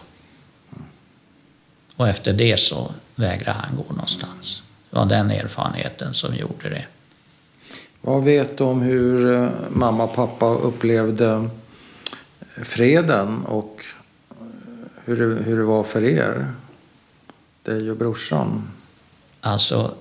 [1.96, 4.62] Och efter det så vägrade han gå någonstans.
[4.90, 6.84] Det var den erfarenheten som gjorde det.
[8.06, 11.48] Vad vet du om hur eh, mamma och pappa upplevde
[12.62, 13.84] freden och
[14.30, 14.36] eh,
[15.04, 16.52] hur det, hur det var för er?
[17.62, 18.70] dig och brorsan?
[19.40, 19.94] Alltså,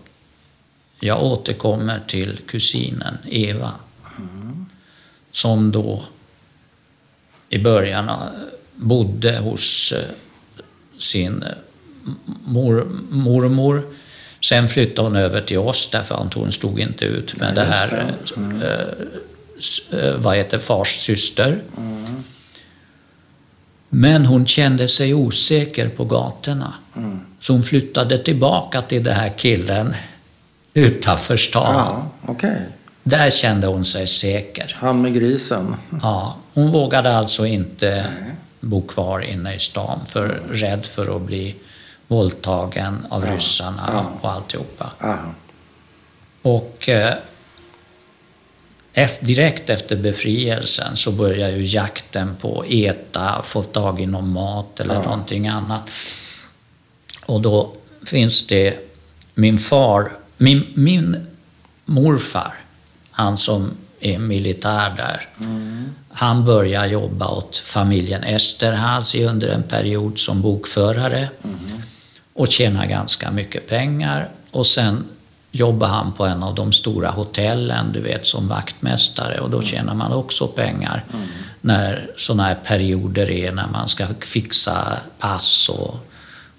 [1.00, 3.72] jag återkommer till kusinen Eva.
[5.32, 6.06] Som då
[7.50, 8.16] i början eh,
[8.76, 9.94] bodde hos
[10.98, 11.44] sin
[12.44, 13.84] mor, mormor.
[14.50, 17.72] Sen flyttade hon över till oss därför att hon stod inte ut med Nej, det
[17.72, 18.36] här, det.
[18.42, 18.62] Mm.
[18.62, 21.62] eh, eh, vad heter fars syster.
[21.78, 22.24] Mm.
[23.90, 26.74] Men hon kände sig osäker på gatorna.
[26.96, 27.20] Mm.
[27.40, 29.96] Så hon flyttade tillbaka till den här killen
[30.74, 31.76] utanför stan.
[31.76, 32.62] Ja, okej.
[33.04, 34.76] Där kände hon sig säker.
[34.80, 35.76] Han med grisen.
[36.02, 38.06] Ja, hon vågade alltså inte
[38.60, 41.56] bo kvar inne i stan för rädd för att bli
[42.08, 44.12] våldtagen av ryssarna ja.
[44.22, 44.94] och alltihopa.
[45.00, 45.34] Aha.
[46.42, 47.14] Och eh,
[49.20, 54.80] direkt efter befrielsen så börjar ju jakten på att äta, få tag i någon mat
[54.80, 55.90] eller någonting annat.
[57.26, 57.74] Och då
[58.06, 58.80] finns det
[59.34, 61.28] min far, min, min
[61.86, 62.54] morfar,
[63.12, 65.28] han som är militär där.
[66.10, 71.30] Han börjar jobba åt familjen Esterhazy under en period som bokförare
[72.36, 74.30] och tjänar ganska mycket pengar.
[74.52, 75.06] Och sen
[75.52, 79.94] jobbar han på en av de stora hotellen, du vet, som vaktmästare och då tjänar
[79.94, 81.04] man också pengar
[81.62, 85.96] när sådana här perioder är när man ska fixa pass och,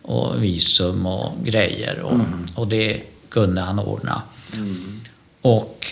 [0.03, 2.01] och visum och grejer.
[2.01, 2.21] Och,
[2.55, 4.23] och det kunde han ordna.
[5.43, 5.87] Och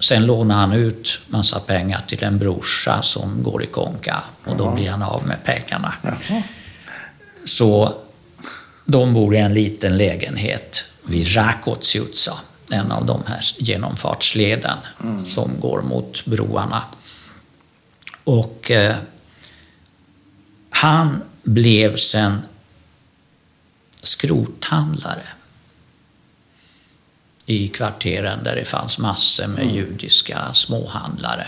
[0.00, 4.70] sen lånar han ut massa pengar till en brorsa som går i konka och då
[4.70, 5.94] blir han av med pengarna.
[7.44, 7.94] Så
[8.90, 12.38] de bor i en liten lägenhet vid Rakotsiutsa,
[12.70, 14.78] en av de här genomfartsleden
[15.26, 16.82] som går mot broarna.
[18.24, 18.96] Och eh,
[20.70, 22.42] han blev sen
[24.02, 25.26] skrothandlare
[27.46, 31.46] i kvarteren där det fanns massor med judiska småhandlare.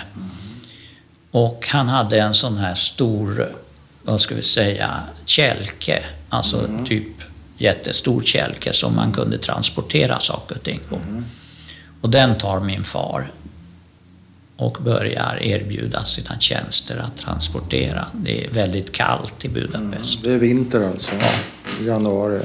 [1.30, 3.52] Och han hade en sån här stor,
[4.02, 6.04] vad ska vi säga, kälke.
[6.28, 7.22] Alltså typ
[7.62, 10.98] jättestor kälke som man kunde transportera saker och ting på.
[12.00, 13.30] Och den tar min far
[14.56, 18.06] och börjar erbjuda sina tjänster att transportera.
[18.14, 20.22] Det är väldigt kallt i Budapest.
[20.22, 21.10] Det är vinter alltså.
[21.80, 22.40] Januari.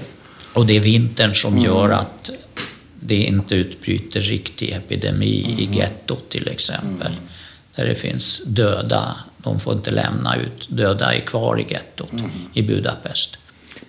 [0.54, 2.30] Och det är vintern som gör att
[3.00, 7.16] det inte utbryter riktig epidemi i gettot till exempel.
[7.76, 12.12] Där det finns döda, de får inte lämna ut, döda är kvar i gettot
[12.54, 13.38] i Budapest.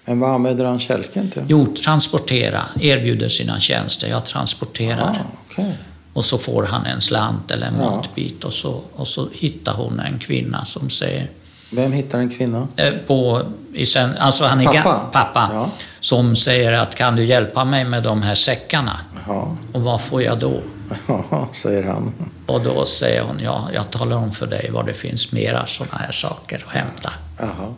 [0.08, 1.42] Men vad använder han kälken till?
[1.48, 5.10] Jo, transportera, erbjuder sina tjänster, jag transporterar.
[5.20, 5.72] Ah, okej.
[6.12, 7.90] Och så får han en slant eller en Ja.
[7.96, 11.26] matbit och så, och så hittar hon en kvinna som säger
[11.70, 12.68] Vem hittar en kvinna?
[12.76, 13.42] eh, på,
[13.74, 14.98] i sen, alltså han är Pappa?
[15.12, 15.70] pappa Ja.
[16.00, 19.00] som säger att kan du hjälpa mig med de här säckarna?
[19.26, 20.60] Ja, Och vad får jag då?
[21.30, 22.12] ja säger han.
[22.46, 25.98] Och då säger hon, ja, jag talar om för dig var det finns mera sådana
[25.98, 27.12] här saker att hämta.
[27.38, 27.74] Jaha.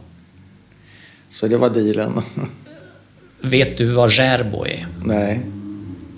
[1.30, 2.22] Så det var dealen?
[3.40, 4.86] Vet du vad Zerbo är?
[5.04, 5.40] Nej,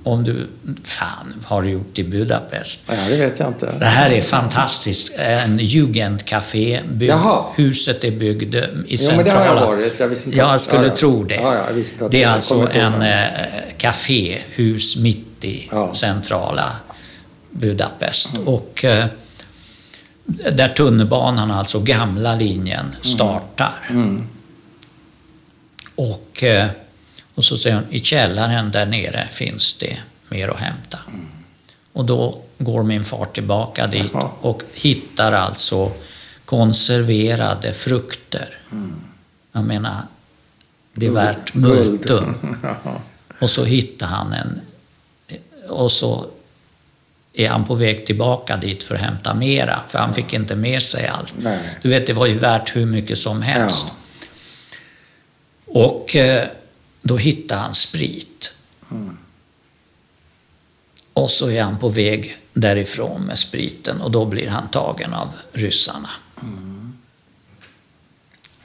[0.04, 0.46] Om du,
[0.84, 2.80] fan, har du gjort i Budapest?
[2.88, 3.72] ja, det vet jag inte.
[3.78, 5.12] Det här är fantastiskt.
[5.16, 6.80] En Jugendcafé.
[6.92, 7.12] Bygg,
[7.56, 8.54] huset är byggd
[8.88, 9.16] i centrala...
[9.16, 10.00] men det har jag varit.
[10.00, 10.96] Jag visste inte Jag skulle ja, ja.
[10.96, 11.34] tro det.
[11.34, 13.24] Ja, ja, jag visste inte att det är jag alltså en eh,
[13.78, 15.94] kaféhus mitt i Ja.
[15.94, 16.72] centrala
[17.50, 18.30] Budapest.
[18.44, 19.06] Och eh,
[20.52, 23.74] där tunnelbanan, alltså gamla linjen, startar.
[23.90, 24.26] Mm.
[26.02, 26.68] Och, eh,
[27.34, 29.96] och så säger hon, i källaren där nere finns det
[30.28, 30.98] mer att hämta.
[31.92, 34.30] Och då går min far tillbaka dit Jaha.
[34.40, 35.92] och hittar alltså
[36.44, 38.58] konserverade frukter.
[39.52, 39.96] Jag menar,
[40.94, 42.56] det är värt multum.
[43.38, 44.60] Och så hittar han en...
[45.68, 46.26] Och så
[47.32, 50.82] är han på väg tillbaka dit för att hämta mera, för han fick inte med
[50.82, 51.34] sig allt.
[51.36, 51.78] Nej.
[51.82, 53.86] Du vet, det var ju värt hur mycket som helst.
[53.88, 53.94] Ja.
[55.72, 56.48] Och eh,
[57.02, 58.52] då hittar han sprit.
[61.12, 65.28] Och så är han på väg därifrån med spriten och då blir han tagen av
[65.52, 66.10] ryssarna.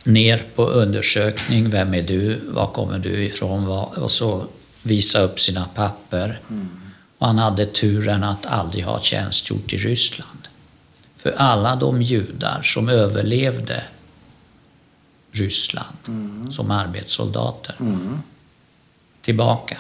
[0.04, 3.68] Ner på undersökning, vem är du, var kommer du ifrån?
[3.68, 4.46] Och så
[4.84, 6.40] visa upp sina papper.
[7.18, 10.48] Och han hade turen att aldrig ha tjänstgjort i Ryssland.
[11.18, 13.84] För alla de judar som överlevde
[15.40, 15.98] Ryssland
[16.54, 17.76] som arbetssoldater
[19.22, 19.78] tillbaka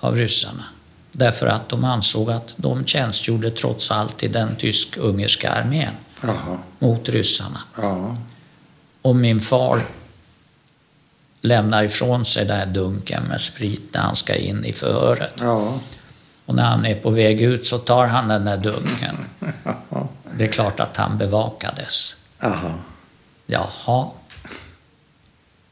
[0.00, 0.64] av ryssarna.
[1.12, 6.58] Därför att de ansåg att de tjänstgjorde trots allt i den tysk-ungerska armén Jaha.
[6.78, 7.60] mot ryssarna.
[7.76, 8.16] Ja.
[9.02, 9.82] Och min far
[11.40, 15.34] lämnar ifrån sig den här dunken med sprit när han ska in i förhöret.
[15.38, 15.78] Ja.
[16.46, 19.16] Och när han är på väg ut så tar han den där dunken.
[20.38, 22.14] Det är klart att han bevakades.
[22.42, 22.74] Aha.
[23.52, 24.08] Jaha.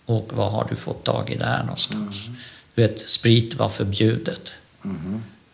[0.06, 2.26] Och vad har du fått tag i där någonstans?
[2.74, 4.52] Du vet, sprit var förbjudet.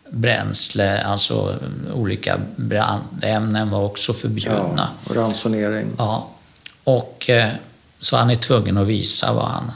[0.09, 1.55] Bränsle, alltså
[1.93, 4.89] olika brandämnen var också förbjudna.
[5.03, 5.09] Ja.
[5.09, 5.87] Och ransonering.
[5.97, 6.29] Ja.
[6.83, 7.49] Och eh,
[7.99, 9.71] så han är tvungen att visa vad han...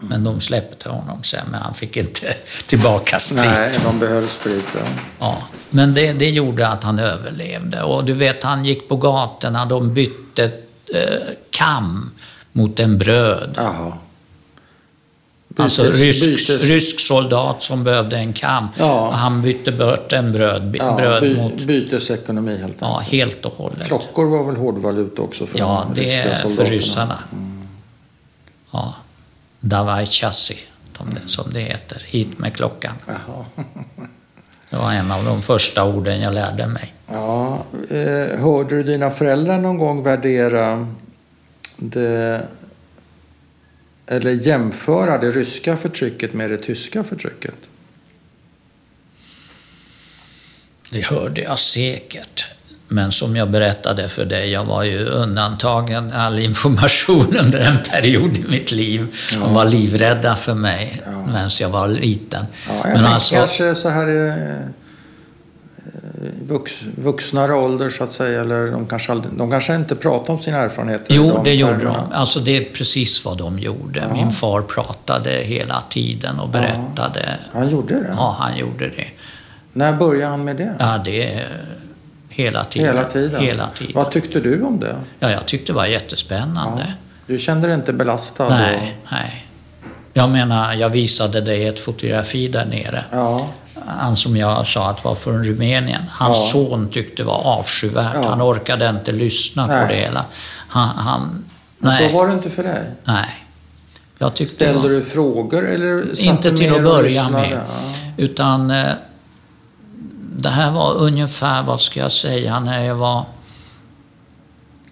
[0.00, 2.34] Men de släppte honom sen, men han fick inte
[2.66, 3.44] tillbaka sprit.
[3.44, 4.86] Nej, de behöll spriten.
[5.18, 7.82] Ja, men det, det gjorde att han överlevde.
[7.82, 10.52] Och du vet, han gick på gatorna, de bytte
[10.94, 12.10] eh, kam
[12.52, 13.54] mot en bröd.
[13.56, 13.92] Jaha.
[15.56, 18.68] alltså rysk, bytes- rysk soldat som behövde en kam.
[18.78, 19.10] Ja.
[19.12, 21.60] Han bytte bort en bröd, Ja, bröd by, mot...
[21.62, 22.80] bytesekonomi helt enkelt.
[22.80, 23.86] Ja, helt och hållet.
[23.86, 27.18] Klockor var väl hårdvaluta också för Ja, de det är för ryssarna.
[28.70, 28.94] Ja.
[29.60, 30.58] Davaj chassi,
[30.98, 32.02] det, som det heter.
[32.06, 32.92] Hit med klockan.
[33.06, 33.44] Jaha.
[34.70, 36.94] Det var en av de första orden jag lärde mig.
[37.12, 40.94] Ja, eh, hörde du dina föräldrar någon gång värdera
[41.76, 42.42] det
[44.06, 47.54] eller jämföra det ryska förtrycket med det tyska förtrycket?
[50.90, 52.46] Det hörde jag säkert.
[52.90, 58.38] Men som jag berättade för dig, jag var ju undantagen all information under en period
[58.38, 59.16] i mitt liv.
[59.32, 62.46] De var livrädda för mig medan jag var liten.
[62.68, 64.06] Ja, jag Men alltså, kanske så här
[66.42, 68.40] vux, vuxnare ålder så att säga.
[68.40, 71.06] Eller de kanske, aldrig, de kanske inte pratar om sina erfarenheter.
[71.08, 71.96] Jo, de det gjorde de.
[72.12, 74.00] Alltså det är precis vad de gjorde.
[74.08, 74.14] Ja.
[74.14, 77.38] Min far pratade hela tiden och berättade.
[77.52, 78.14] Han gjorde det?
[78.16, 79.06] Ja, han gjorde det.
[79.72, 80.74] När började han med det?
[80.78, 81.44] Ja, det
[82.28, 82.86] hela tiden.
[82.86, 83.42] Hela tiden?
[83.42, 83.92] Hela tiden.
[83.94, 84.96] Vad tyckte du om det?
[85.18, 86.94] Ja, jag tyckte det var jättespännande.
[87.26, 88.48] Du kände dig inte belastad?
[88.48, 89.46] Nej, nej.
[90.12, 93.04] Jag menar, jag visade dig ett fotografi där nere.
[93.10, 93.48] Och, ja,
[93.98, 96.02] Han som jag sa att var från Rumänien.
[96.10, 96.60] Hans Ja.
[96.60, 98.14] son tyckte var avskyvärt.
[98.14, 98.28] Ja.
[98.28, 99.82] Han orkade inte lyssna Nej.
[99.86, 100.24] på det hela.
[100.68, 101.44] Han, han,
[101.78, 102.90] nej, så var det inte för dig?
[103.04, 103.28] nej.
[104.20, 107.52] Jag tyckte Ställde var, du frågor eller Inte du till att börja med.
[107.52, 107.60] Ja.
[108.16, 108.92] Utan eh,
[110.36, 113.24] det här var ungefär, vad ska jag säga, när jag var...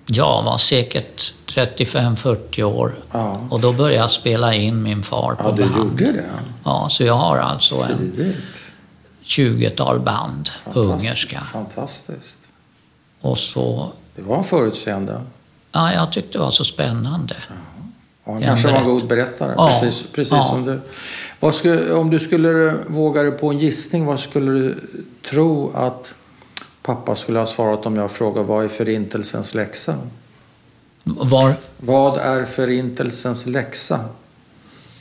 [0.08, 2.94] Jag var säkert 35-40 år.
[3.12, 3.40] Ja.
[3.50, 5.76] Och då började jag spela in min far på Ja, du band.
[5.76, 6.24] gjorde det?
[6.64, 8.65] Ja, så jag har alltså en Tidigt.
[9.26, 11.40] 20-tal band på ungerska.
[11.40, 12.38] Fantastiskt.
[13.20, 13.92] Och så...
[14.16, 15.22] Det var en förutseende.
[15.72, 17.36] Ja, jag tyckte det var så spännande.
[17.48, 19.54] Ja, han kanske var en god berättare.
[19.56, 20.42] Ja, Precis, precis ja.
[20.42, 20.80] som du.
[21.40, 24.80] Vad skulle, om du skulle våga dig på en gissning, vad skulle du
[25.30, 26.14] tro att
[26.82, 29.98] pappa skulle ha svarat om jag frågar vad är förintelsens läxa?
[31.04, 34.00] Var, Vad är förintelsens läxa?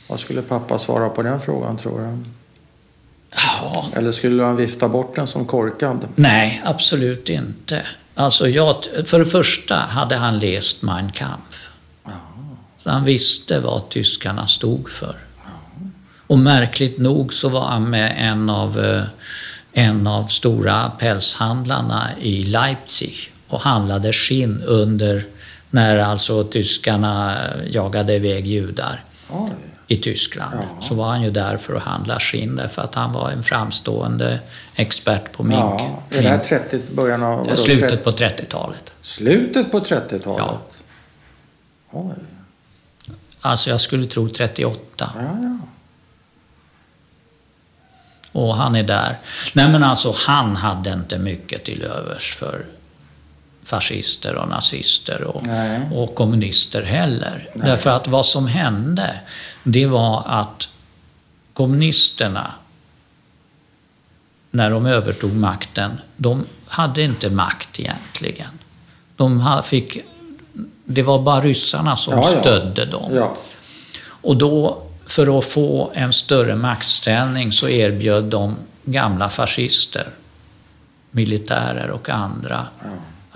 [0.08, 2.30] Vad skulle pappa svara på den frågan tror du?
[3.34, 6.08] Ja, Eller skulle han vifta bort den som korkad?
[6.14, 7.82] nej, absolut inte.
[8.14, 11.68] Alltså jag, för det första hade han läst Mein Kampf.
[12.78, 15.16] Så han visste vad tyskarna stod för.
[16.26, 19.02] Och märkligt nog så var han med en av, eh,
[19.72, 25.24] en av stora pälshandlarna i Leipzig och handlade skinn under
[25.70, 27.36] när alltså tyskarna
[27.70, 29.50] jagade iväg judar Oj.
[29.86, 30.54] I Tyskland.
[30.54, 30.82] Ja.
[30.82, 34.40] Så var han ju där för att handla skinn därför att han var en framstående
[34.74, 35.60] expert på mink.
[35.60, 37.38] Ja, är det här 30, början av...
[37.38, 38.92] vadå, Slutet 30 på 30-talet.
[39.00, 40.78] Slutet på 30-talet?
[41.90, 42.14] Oj.
[43.40, 44.80] Alltså jag skulle tro 38.
[44.98, 45.58] Ja, ja.
[48.32, 49.18] Och han är där.
[49.52, 52.66] Nej men alltså han hade inte mycket till övers för
[53.66, 55.80] fascister och nazister och, Nej.
[55.92, 57.48] och kommunister heller.
[57.54, 59.20] Därför att vad som hände,
[59.62, 60.68] det var att
[61.52, 62.50] kommunisterna,
[64.50, 68.48] när de övertog makten, de hade inte makt egentligen.
[69.16, 69.98] De fick,
[70.84, 72.40] det var bara ryssarna som Ja, ja.
[72.40, 73.14] stödde dem.
[73.14, 73.36] ja.
[74.04, 80.08] Och då, för att få en större maktställning, så erbjöd de gamla fascister,
[81.10, 82.66] militärer och andra,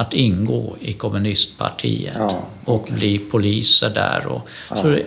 [0.00, 4.26] att ingå i kommunistpartiet Ja, och bli poliser där.
[4.26, 5.04] Och, så, eh,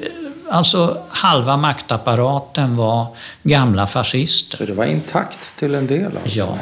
[0.49, 3.07] alltså, halva maktapparaten var
[3.43, 4.57] gamla fascister.
[4.57, 6.39] Så det var intakt till en del alltså?
[6.39, 6.57] Ja.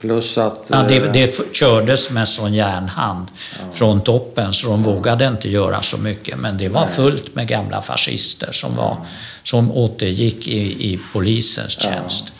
[0.00, 0.66] Plus att...
[0.68, 3.26] Ja, det, eh, det kördes med sån järnhand
[3.72, 6.38] från toppen så de vågade inte göra så mycket.
[6.38, 8.96] Men det var fullt med gamla fascister som, var,
[9.42, 12.32] som återgick i, i polisens tjänst.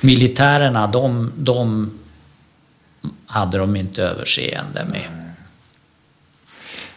[0.00, 1.90] Militärerna, de, de
[3.26, 5.04] hade de inte överseende med.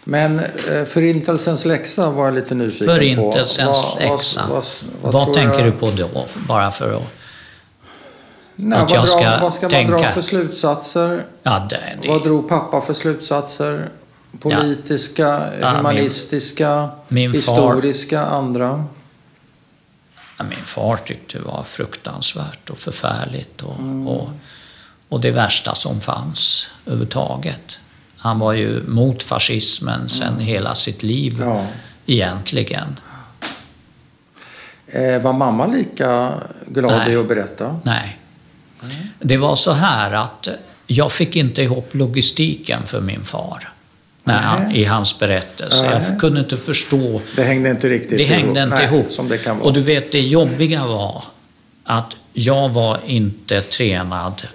[0.03, 3.99] Men eh, Förintelsens läxa var jag lite nyfiken Förintelsens på.
[3.99, 4.45] läxa.
[4.49, 4.63] Vad,
[5.01, 6.25] vad, Vad tänker jag- du på då?
[6.47, 7.03] Bara för att...
[8.55, 9.97] Nej, att vad, jag dra, ska vad ska man tänka?
[9.97, 11.25] dra för slutsatser?
[11.43, 13.89] Ja, det, det, Vad drog pappa för slutsatser?
[14.39, 15.23] Politiska,
[15.61, 18.85] Ja, min- humanistiska, min far- historiska, andra?
[20.37, 24.07] Ja, min far tyckte det var fruktansvärt och förfärligt och, Mm.
[24.07, 24.29] och,
[25.09, 27.79] och det värsta som fanns överhuvudtaget.
[28.17, 31.47] Han var ju mot fascismen sen hela sitt liv Mm.
[31.49, 31.65] Ja.
[32.05, 32.99] egentligen.
[34.87, 36.33] Eh, var mamma lika
[36.67, 37.13] glad Nej.
[37.13, 37.79] i att berätta?
[37.83, 38.19] Nej.
[39.19, 40.47] Det var så här att
[40.87, 43.69] jag fick inte ihop logistiken för min far
[44.23, 44.81] när han, Nej.
[44.81, 45.81] i hans berättelse.
[45.89, 46.03] Nej.
[46.09, 48.73] Jag kunde inte förstå Det hängde inte riktigt Det hängde ihop.
[48.73, 49.11] inte Nej, ihop.
[49.11, 49.67] Som det kan vara.
[49.67, 51.23] Och du vet, det jobbiga var
[51.83, 54.47] att jag var inte tränad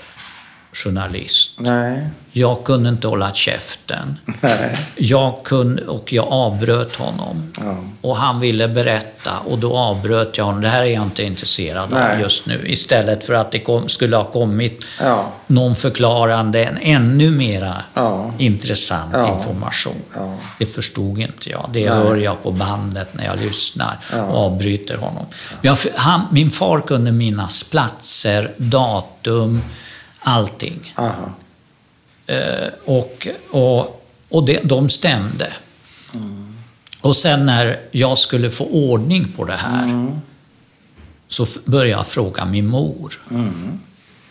[0.84, 1.50] journalist.
[1.56, 4.18] Nej, Jag kunde inte hålla käften.
[4.40, 4.78] nej.
[4.96, 7.52] Jag kunde, och jag avbröt honom.
[7.60, 7.76] Ja.
[8.00, 10.60] Och han ville berätta och då avbröt jag honom.
[10.60, 12.14] Det här är jag inte intresserad Nej.
[12.14, 12.64] av just nu.
[12.68, 15.32] Istället för att det kom, skulle ha kommit Ja.
[15.46, 18.30] någon förklarande, en ännu mera Ja.
[18.38, 20.02] intressant information.
[20.14, 20.34] Ja.
[20.58, 21.70] Det förstod inte jag.
[21.72, 21.98] Det Nej.
[21.98, 24.22] hör jag på bandet när jag lyssnar Ja.
[24.22, 25.26] och avbryter honom.
[25.62, 29.62] Jag, han, min far kunde minnas platser, datum,
[30.28, 30.92] allting.
[32.26, 35.52] Eh, och och, och det, de stämde.
[37.00, 40.10] Och sen när jag skulle få ordning på det här
[41.28, 43.14] så f- började jag fråga min mor.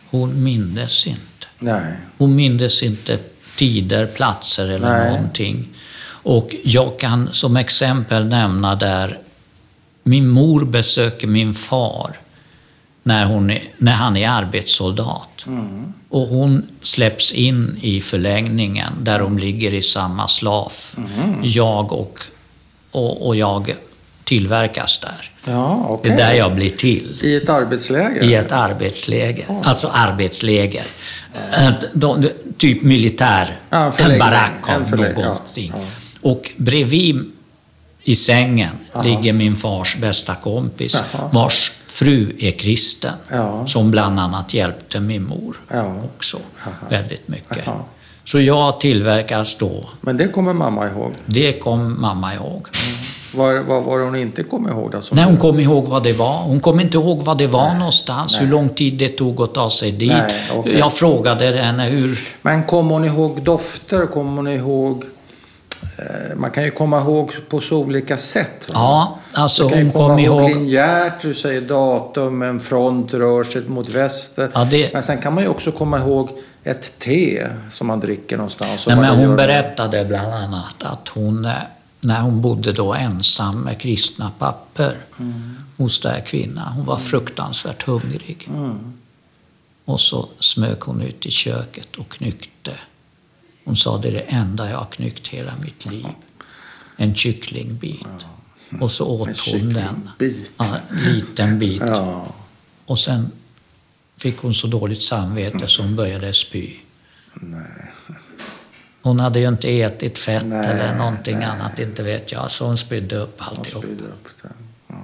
[0.09, 1.21] Hon mindes inte.
[1.59, 1.97] Nej.
[2.17, 3.19] Hon mindes inte
[3.55, 5.11] tider, platser eller Nej.
[5.11, 5.67] någonting.
[6.07, 9.19] Och jag kan som exempel nämna där
[10.03, 12.17] min mor besöker min far
[13.07, 15.45] när, hon är, när han är arbetssoldat.
[16.09, 20.95] Och hon släpps in i förlängningen där de ligger i samma slaf.
[21.43, 22.19] Jag och,
[22.91, 23.73] och, och jag
[24.23, 25.31] tillverkas där.
[25.45, 26.11] Ja, Det okej.
[26.11, 27.19] är där jag blir till.
[27.23, 28.23] I ett arbetsläger?
[28.23, 29.45] I ett arbetsläger.
[29.63, 30.85] Alltså arbetsläger.
[31.57, 33.59] Eh, De, typ militär.
[33.69, 35.71] Ja, en barack av förlägg- ja, någonting.
[35.75, 35.81] ja.
[36.21, 37.31] Och bredvid
[38.03, 41.29] i sängen ligger min fars bästa kompis Jaha.
[41.33, 43.13] vars fru är kristen.
[43.29, 43.67] Ja.
[43.67, 45.95] Som bland annat hjälpte min mor Ja.
[46.15, 46.37] också
[46.89, 47.63] väldigt mycket.
[47.65, 47.75] Jaha.
[48.23, 49.89] Så jag tillverkas då.
[50.01, 51.13] Men det kommer mamma ihåg.
[51.25, 52.67] Det kom mamma ihåg.
[53.33, 56.13] Vad vad var det hon inte kom ihåg som Nej, hon kom ihåg vad det
[56.13, 56.37] var.
[56.43, 59.69] Hon kom inte ihåg vad det var någonstans, hur lång tid det tog att ta
[59.69, 60.09] sig dit.
[60.11, 60.77] Nej, okej.
[60.79, 62.19] Jag frågade henne hur...
[62.41, 64.05] Men kom hon ihåg dofter?
[64.05, 65.03] Kom hon ihåg...
[65.97, 68.67] Eh, man kan ju komma ihåg på så olika sätt.
[68.69, 68.73] va?
[68.73, 70.49] Ja, alltså du kan ju komma kom ihåg ihåg...
[70.49, 74.51] linjärt, du säger datum, en front rör sig mot väster.
[74.53, 76.29] Ja, det- Men sen kan man ju också komma ihåg
[76.63, 78.87] ett te som man dricker någonstans.
[78.87, 81.51] Nej, men hon berättade bland annat att hon, eh,
[82.01, 85.55] när hon bodde då ensam med kristna papper Mm.
[85.77, 88.47] hos den här kvinnan, hon var fruktansvärt hungrig.
[88.55, 88.93] Mm.
[89.85, 92.71] Och så smög hon ut i köket och knyckte.
[93.67, 96.05] Hon sa det är det enda jag har knyckt hela mitt liv.
[96.97, 98.07] En kycklingbit.
[98.81, 100.09] Och så åt En hon den.
[100.57, 101.81] Ja, en liten bit.
[101.85, 102.27] Ja.
[102.85, 103.31] Och sen
[104.17, 106.73] fick hon så dåligt samvete så hon började spy.
[107.33, 107.91] Nej.
[109.01, 111.45] Hon hade ju inte ätit fett Nej, eller någonting nej.
[111.45, 112.51] annat, inte vet jag.
[112.51, 113.83] Så hon spydde upp Hon alltihop.
[113.83, 114.49] spydde upp det.
[114.87, 114.95] Ja.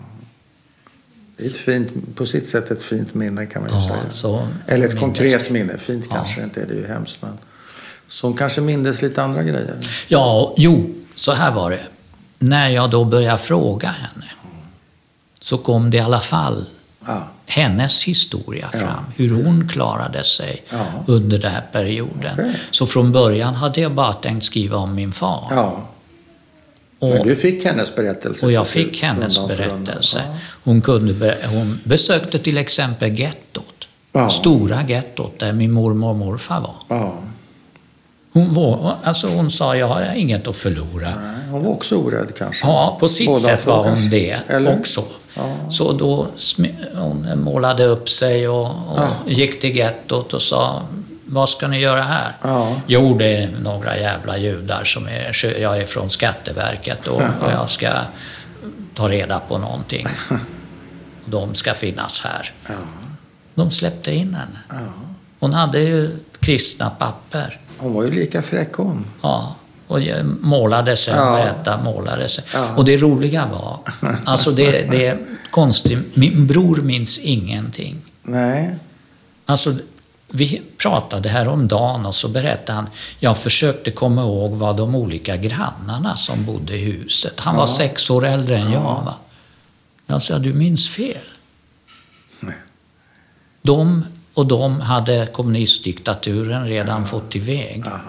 [1.38, 4.47] Det är ett fint, på sitt sätt ett fint minne kan man ju Ja, säga.
[4.68, 5.78] Eller ett konkret minne.
[5.78, 6.16] Fint Ja.
[6.16, 7.18] kanske det inte är, det är ju hemskt.
[7.22, 7.38] Men...
[8.08, 9.76] Så hon kanske mindes lite andra grejer.
[10.08, 11.82] Ja, jo, så här var det.
[12.39, 14.26] När jag då började fråga henne
[15.39, 16.66] så kom det i alla fall
[17.06, 17.28] Ja.
[17.45, 18.80] hennes historia Ja.
[18.80, 19.04] fram.
[19.16, 20.86] Hur hon klarade sig Ja.
[21.08, 22.34] under den här perioden.
[22.34, 22.56] Okej.
[22.72, 25.47] Så från början hade jag bara tänkt skriva om min far.
[25.49, 25.88] ja.
[26.99, 29.84] och, Men du fick hennes berättelse och jag fick hennes undan för undan.
[29.84, 30.22] berättelse.
[30.28, 30.36] Ja.
[30.64, 33.88] Hon, kunde, hon besökte till exempel gettot.
[34.12, 34.30] Ja.
[34.30, 37.24] Stora gettot där min mormor och morfar var.
[38.34, 41.09] Hon, var, alltså hon sa, jag har inget att förlora.
[41.21, 42.67] Nej, Hon var också orädd kanske.
[42.67, 44.07] Ja, på sitt Båda sätt var hon kanske.
[44.09, 44.79] det Eller?
[44.79, 45.03] också.
[45.38, 45.69] Ja.
[45.69, 46.27] Så då
[46.95, 49.07] hon målade upp sig och, och Ja.
[49.25, 50.81] gick till gettot och sa,
[51.25, 52.31] vad ska ni göra här?
[52.41, 52.75] Ja.
[52.88, 57.69] Jo, det är några jävla judar som är, jag är från Skatteverket och, och jag
[57.69, 57.89] ska
[58.93, 60.07] ta reda på någonting.
[61.25, 62.51] De ska finnas här.
[63.55, 64.89] De släppte in henne.
[65.39, 67.59] Hon hade ju kristna papper.
[67.84, 69.05] Hon var ju lika fräck hon.
[69.21, 69.55] Ja,
[69.88, 69.99] och
[70.41, 71.36] målade sig, Ja.
[71.36, 72.43] berättade, målade sig.
[72.53, 72.75] Ja.
[72.75, 73.79] Och det roliga var,
[74.25, 75.17] alltså det, det är
[75.51, 78.01] konstigt, min bror minns ingenting.
[78.23, 78.75] Nej.
[79.45, 79.75] Alltså,
[80.29, 82.88] vi pratade häromdagen och så berättade han,
[83.19, 87.39] jag försökte komma ihåg vad de olika grannarna som bodde i huset.
[87.39, 88.81] Han var sex år äldre än jag.
[88.81, 89.15] Va?
[90.05, 91.17] Jag sa, du minns fel.
[92.39, 92.55] Nej.
[93.61, 97.84] De och de hade kommunistdiktaturen redan fått iväg.
[97.88, 97.99] Aha.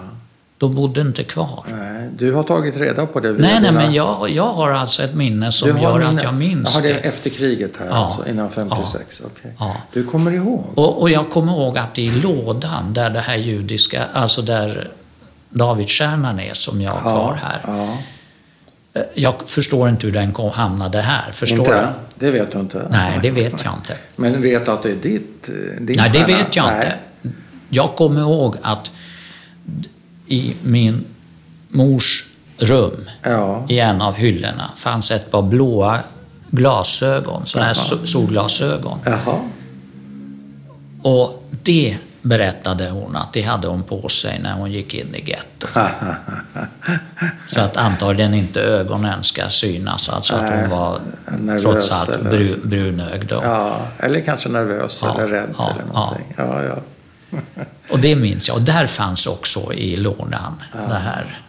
[0.57, 1.63] De bodde inte kvar.
[1.71, 5.03] Nej, du har tagit reda på det Nej, nej, dina- men jag, jag har alltså
[5.03, 6.91] ett minne som gör minne- att jag minns Jaha, det.
[7.05, 7.93] är efter kriget här, Ja.
[7.95, 9.21] alltså, innan 56.
[9.25, 9.51] Okej.
[9.59, 9.75] Ja.
[9.93, 10.63] Du kommer ihåg?
[10.75, 14.87] Och, och jag kommer ihåg att i lådan där det här judiska, alltså där
[15.49, 17.61] Davidstjärnan är som jag har kvar här.
[18.95, 21.31] Eh, Jag förstår inte hur den kom, hamnade här.
[21.31, 21.93] Förstår Inte?
[22.19, 22.25] du?
[22.25, 22.87] Det vet du inte?
[22.91, 23.97] Nej, det vet jag inte.
[24.15, 25.43] Men vet du att det är ditt,
[25.81, 26.37] din Nej, det stjärna?
[26.37, 26.75] vet jag Nej.
[27.23, 27.35] inte.
[27.69, 28.91] Jag kommer ihåg att
[30.27, 31.05] i min
[31.69, 32.25] mors
[32.57, 33.65] rum, Ja.
[33.69, 35.99] i en av hyllorna, fanns ett par blåa
[36.51, 37.73] glasögon, sådana här
[38.05, 38.99] solglasögon.
[39.05, 39.39] Jaha.
[41.01, 45.29] Och det berättade hon att det hade hon på sig när hon gick in i
[45.29, 45.69] gettot.
[47.47, 50.99] Så att antagligen inte ögonen ska synas, alltså att hon var
[51.39, 53.31] nervös trots allt bru, brunögd.
[53.31, 56.33] Ja, eller kanske nervös Ja, eller rädd ja, eller någonting.
[56.37, 56.63] Ja.
[56.63, 56.75] Ja,
[57.89, 58.57] Och det minns jag.
[58.57, 61.39] Och där fanns också i lådan det här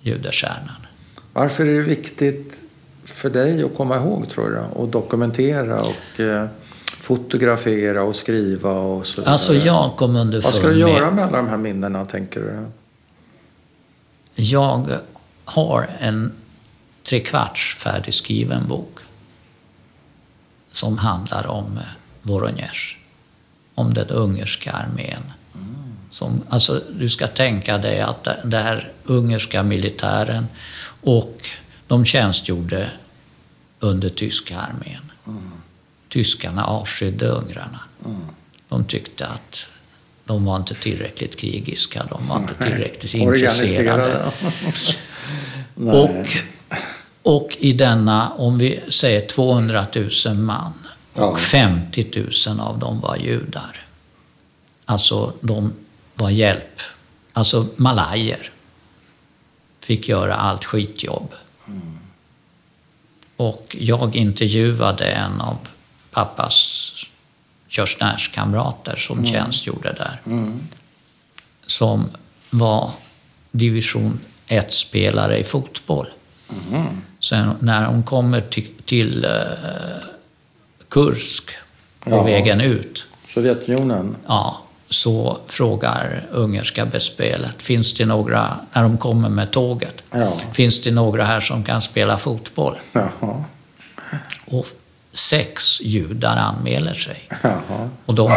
[0.00, 0.86] judestjärnan.
[1.32, 2.62] Varför är det viktigt
[3.04, 4.58] för dig att komma ihåg, tror du?
[4.58, 6.46] Och dokumentera och eh,
[7.16, 9.32] fotografera och skriva och så vidare?
[9.32, 11.14] Alltså jag kom Vad underfund ska du göra med...
[11.14, 12.66] med alla de här minnena, tänker du?
[14.34, 14.98] Jag
[15.44, 16.32] har en
[17.02, 18.98] trekvarts färdigskriven bok
[20.72, 21.84] som handlar om eh,
[22.22, 22.96] Voronezh,
[23.74, 25.22] om den ungerska armén.
[26.10, 30.46] Som, alltså, du ska tänka dig att det här ungerska militären
[31.00, 31.48] och
[31.86, 32.90] de tjänstgjorde
[33.80, 35.11] under tyska armén.
[36.12, 37.80] Tyskarna avskydde ungrarna.
[38.68, 39.68] De tyckte att
[40.24, 44.32] de var inte tillräckligt krigiska, de var inte tillräckligt intresserade.
[45.92, 46.26] Och,
[47.22, 49.86] och i denna, om vi säger 200
[50.26, 50.72] 000 man
[51.12, 51.36] och Ja.
[51.36, 52.06] 50
[52.48, 53.86] 000 av dem var judar.
[54.84, 55.72] Alltså de
[56.14, 56.80] var hjälp,
[57.32, 58.50] alltså malajer.
[59.80, 61.34] Fick göra allt skitjobb.
[63.36, 65.56] Och jag intervjuade en av
[66.12, 66.92] pappas
[67.68, 70.60] körsnärskamrater som tjänstgjorde där Mm.
[71.66, 72.10] som
[72.50, 72.90] var
[73.50, 76.06] division 1-spelare i fotboll.
[77.20, 79.30] Sen när hon kommer till, till eh,
[80.88, 81.50] Kursk
[82.00, 82.22] på Ja.
[82.22, 83.04] vägen ut,
[83.34, 84.16] Sovjetunionen?
[84.26, 90.32] ja, så frågar ungerska bespelet, finns det några, när de kommer med tåget, Ja.
[90.52, 92.78] finns det några här som kan spela fotboll?
[92.92, 93.44] Jaha.
[94.44, 94.66] Och
[95.12, 97.28] sex judar anmäler sig.
[97.42, 97.88] Jaha.
[98.06, 98.36] Och de,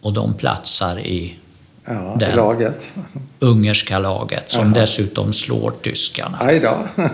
[0.00, 1.38] och de platsar i
[1.88, 2.36] Ja, i Den.
[2.36, 2.92] laget.
[3.38, 6.38] ungerska laget som dessutom slår tyskarna.
[6.40, 6.68] Aj då.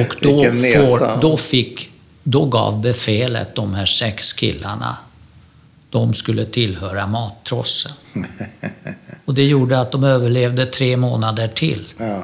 [0.00, 1.90] Och då, får, då, fick,
[2.22, 4.96] då gav befälet de här sex killarna,
[5.90, 7.92] de skulle tillhöra mattrossen.
[9.24, 12.22] Och det gjorde att de överlevde tre månader till, Ja,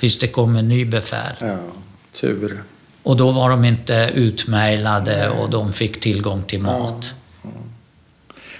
[0.00, 1.34] tills det kom en ny befäl.
[1.40, 1.58] ja.
[2.20, 2.62] Tur.
[3.02, 7.14] Och då var de inte utmärglade och de fick tillgång till mat.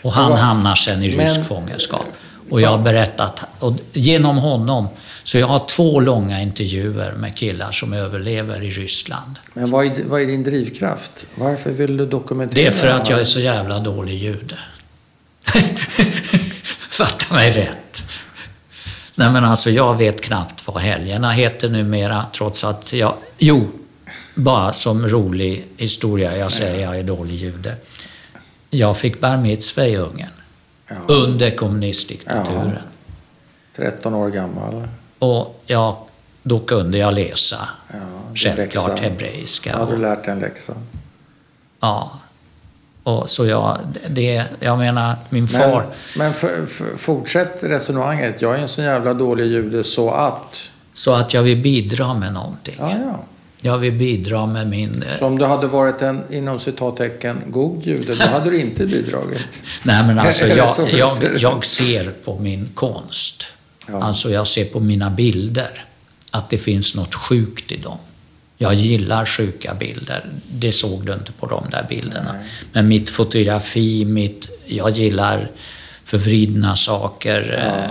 [0.02, 2.06] Och han vad- hamnar sen i Men- rysk fångenskap.
[2.50, 4.88] Och jag har berättat, och genom honom,
[5.24, 9.38] så jag har två långa intervjuer med killar som överlever i Ryssland.
[9.54, 11.26] Men vad är, vad är din drivkraft?
[11.34, 12.54] Varför vill du dokumentera?
[12.54, 14.58] Det är för att jag är så jävla dålig jude.
[16.90, 18.04] Fatta mig rätt.
[19.14, 23.14] Nej men alltså jag vet knappt vad helgerna heter numera trots att jag...
[23.38, 23.66] Jo,
[24.34, 27.76] bara som rolig historia, jag säger jag är dålig jude.
[28.70, 30.28] Jag fick bar mitzvah i Ungern
[30.88, 30.94] Ja.
[31.14, 32.78] under kommunistdiktaturen.
[33.76, 34.88] 13 år gammal.
[35.18, 35.96] Och jag,
[36.42, 37.96] då kunde jag läsa, Ja,
[38.34, 39.02] självklart läxa.
[39.02, 39.76] hebreiska.
[39.78, 40.72] Har du lärt dig en läxa?
[41.80, 42.10] Ja.
[43.04, 43.78] Och så jag,
[44.08, 45.68] det, jag menar, min far...
[45.68, 45.82] Men,
[46.14, 48.42] men för, för, fortsätt resonemanget.
[48.42, 50.60] Jag är en så jävla dålig jude så att...
[50.92, 52.74] Så att jag vill bidra med någonting.
[52.78, 53.24] Ja, ja.
[53.60, 55.02] Jag vill bidra med min...
[55.02, 58.86] eh, Så om du hade varit en, inom citattecken, god jude, då hade du inte
[58.86, 59.62] bidragit.
[59.82, 63.46] Nej men alltså jag, jag, jag ser på min konst,
[63.86, 64.02] Ja.
[64.02, 65.84] alltså jag ser på mina bilder,
[66.30, 67.98] att det finns något sjukt i dem.
[68.64, 70.24] Jag gillar sjuka bilder.
[70.48, 72.34] Det såg du inte på de där bilderna.
[72.72, 75.50] Men mitt fotografi, mitt, jag gillar
[76.04, 77.90] förvridna saker, eh,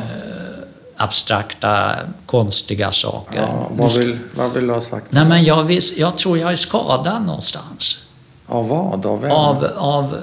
[0.97, 1.95] abstrakta,
[2.25, 3.39] konstiga saker.
[3.41, 5.11] Ja, vad, vill, vad vill du ha sagt?
[5.11, 7.97] Nej, men jag, vis, jag tror jag är skadad någonstans.
[8.45, 9.05] Av vad?
[9.05, 9.31] Av vem?
[9.31, 10.17] Av, av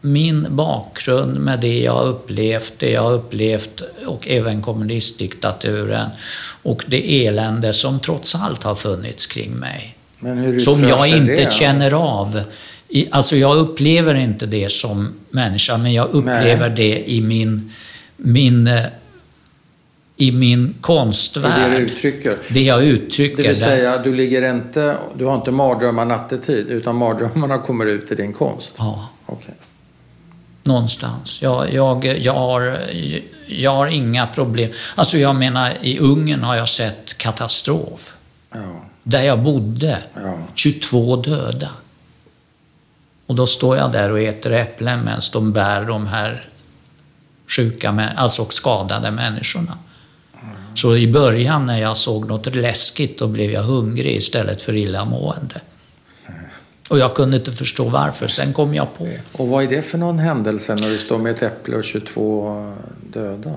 [0.00, 6.10] min bakgrund med det jag upplevt, det jag upplevt och även kommunistdiktaturen
[6.62, 9.94] och det elände som trots allt har funnits kring mig.
[10.60, 11.52] Som jag inte det?
[11.52, 12.40] känner av.
[12.88, 17.72] I, alltså jag upplever inte det som människa, men jag upplever det i min,
[18.16, 18.84] min, eh,
[20.16, 21.70] i min Det är konstvärld.
[21.72, 22.36] det du uttrycker.
[22.50, 23.42] Det jag uttrycker.
[23.42, 28.12] Det vill säga, du ligger inte, du har inte mardrömmar nattetid, utan mardrömmarna kommer ut
[28.12, 28.74] i din konst.
[28.78, 29.54] Ja, Okej.
[30.68, 31.42] Någonstans.
[31.42, 32.78] Jag, jag, jag, har,
[33.46, 34.70] jag har inga problem.
[34.94, 38.14] Alltså jag menar, i Ungern har jag sett katastrof.
[38.52, 41.68] Ja, Där jag bodde, ja, 22 döda.
[43.26, 46.44] Och då står jag där och äter äpplen medan de bär de här
[47.46, 49.78] sjuka, alltså skadade människorna.
[50.74, 55.60] Så i början när jag såg något läskigt, då blev jag hungrig istället för illamående.
[56.88, 58.26] Och jag kunde inte förstå varför.
[58.28, 59.08] Sen kom jag på.
[59.32, 62.74] Och vad är det för någon händelse när du står med ett äpple och 22
[63.12, 63.54] döda?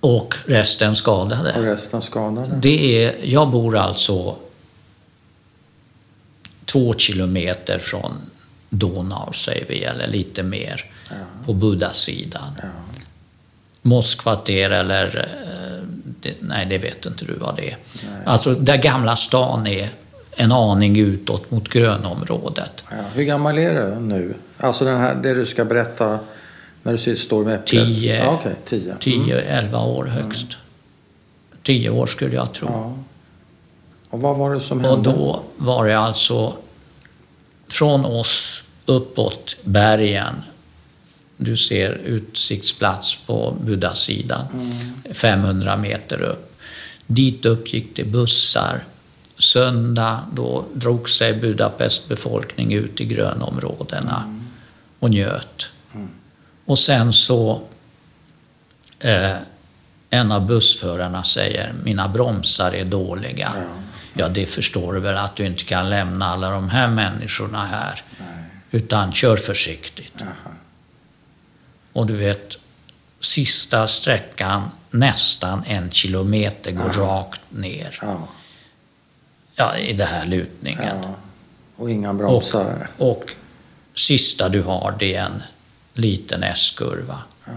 [0.00, 1.52] Och resten Och skadade.
[1.72, 2.56] resten skadade?
[2.62, 4.36] Det är, jag bor alltså
[6.64, 8.12] två kilometer från
[8.70, 11.14] Donau, säger vi, eller lite mer, Ja,
[11.46, 12.52] på Buddha-sidan.
[12.62, 12.68] ja.
[13.82, 15.28] Mosskvarter eller...
[15.44, 17.76] eh, nej, det vet inte du vad det är.
[17.94, 18.12] Nej.
[18.26, 19.88] Alltså, där Gamla stan är
[20.36, 22.84] en aning utåt mot grönområdet.
[22.90, 22.96] Ja.
[23.14, 24.34] Hur gammal är du nu?
[24.58, 26.18] Alltså den här, det du ska berätta
[26.82, 27.66] när du står med äpplet?
[27.86, 28.24] Tio.
[28.24, 28.94] Ja, Okej, tio.
[29.00, 30.46] 10-11 år högst.
[31.62, 32.68] 10 år skulle jag tro.
[32.70, 32.94] Ja.
[34.10, 35.10] Och vad var det som Och hände?
[35.10, 36.52] då var det alltså
[37.68, 40.34] från oss uppåt bergen.
[41.36, 44.44] Du ser utsiktsplats på Buddha-sidan,
[45.12, 46.56] 500 meter upp.
[47.06, 48.84] Dit upp gick det bussar.
[49.38, 54.40] Söndag då drog sig Budapest befolkning ut i grönområdena
[54.98, 55.68] och njöt.
[56.64, 57.62] Och sen så
[58.98, 59.36] eh,
[60.10, 63.52] en av bussförarna säger mina bromsar är dåliga.
[63.56, 63.84] Ja.
[64.16, 68.02] Ja, det förstår du väl att du inte kan lämna alla de här människorna här.
[68.18, 68.28] Nej.
[68.70, 70.14] Utan kör försiktigt.
[70.18, 70.54] Jaha.
[71.92, 72.58] Och du vet,
[73.20, 77.98] sista sträckan, nästan en kilometer, går rakt ner.
[78.02, 78.28] Ja.
[79.54, 80.96] Ja, i den här lutningen.
[81.02, 81.14] ja.
[81.76, 82.88] Och inga bromsar?
[82.98, 83.24] Och
[83.94, 85.42] sista du har, det är en
[85.94, 87.22] liten S-kurva.
[87.44, 87.52] Ja.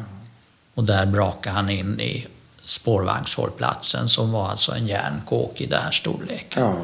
[0.74, 2.28] Och där brakar han in i
[2.66, 6.64] spårvagnshållplatsen som var alltså en järnkåk i den här storleken.
[6.64, 6.76] Ja.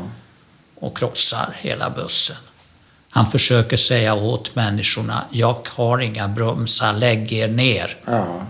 [0.75, 2.35] och krossar hela bussen.
[3.09, 7.97] Han försöker säga åt människorna, jag har inga bromsar, lägg er ner.
[8.05, 8.45] ja.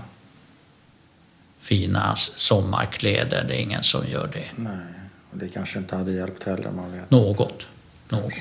[1.60, 4.46] Fina sommarkläder, det är ingen som gör det.
[4.56, 4.93] Nej.
[5.36, 7.12] Det kanske inte hade hjälpt heller, man vet.
[7.12, 7.62] Något.
[8.10, 8.34] Något.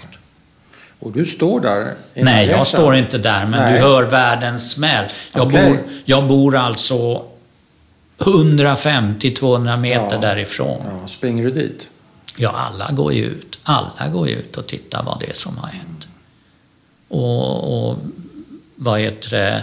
[0.99, 3.73] Och du står där Nej, jag står inte där, men Nej.
[3.73, 5.05] du hör världens smäll.
[5.35, 5.69] Jag, Okej.
[5.69, 7.25] bor, jag bor alltså
[8.19, 10.19] 150-200 meter Ja.
[10.21, 10.83] därifrån.
[11.03, 11.89] Ja, springer du dit?
[12.37, 13.59] Ja, alla går ju ut.
[13.63, 16.07] Alla går ju ut och tittar vad det är som har hänt.
[17.09, 17.99] Och, och
[18.77, 19.63] vad heter det?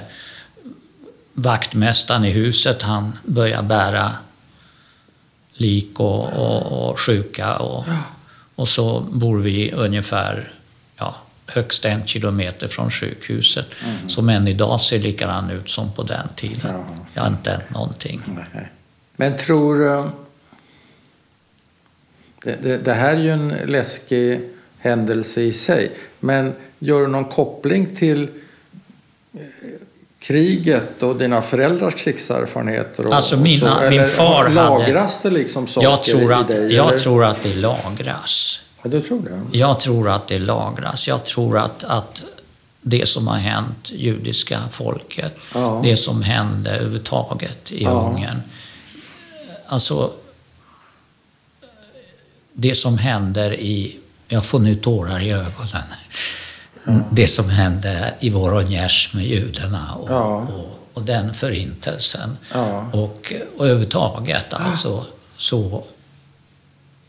[1.33, 4.11] Vaktmästaren i huset, han börjar bära
[5.59, 7.55] lik och, och, och sjuka.
[7.55, 7.85] Och,
[8.55, 10.51] och så bor vi ungefär
[10.97, 13.65] ja, högst en kilometer från sjukhuset.
[14.07, 16.59] Som än idag ser likadan ut som på den tiden.
[16.63, 16.85] Ja.
[17.13, 18.21] Det har inte hänt någonting.
[18.53, 18.69] Nej.
[19.15, 20.09] Men tror du...
[22.43, 24.41] Det, det, det här är ju en läskig
[24.77, 25.91] händelse i sig.
[26.19, 28.23] Men gör du någon koppling till
[29.33, 29.41] eh,
[30.19, 33.07] kriget och dina föräldrars krigserfarenheter?
[33.07, 33.89] Och, Alltså och mina- så?
[33.89, 36.73] min Eller far hade- Lagras det liksom saker Jag tror, i att, dig?
[36.75, 36.97] jag eller?
[36.97, 38.61] tror att det lagras.
[38.83, 39.21] Ja, du tror
[39.51, 39.57] det?
[39.57, 41.07] Jag tror att det lagras.
[41.07, 42.21] Jag tror att, att
[42.81, 45.79] det som har hänt judiska folket, Ja.
[45.83, 48.09] det som hände överhuvudtaget i Ja.
[48.15, 48.41] Ungern.
[49.67, 50.11] Alltså,
[52.53, 53.97] det som händer i...
[54.27, 55.83] Jag får nu tårar i ögonen.
[57.11, 60.35] Det som hände i Voronezh med judarna och, Ja.
[60.41, 62.37] och, och den förintelsen.
[62.53, 62.89] Ja.
[62.93, 65.05] Och, och överhuvudtaget alltså,
[65.37, 65.83] så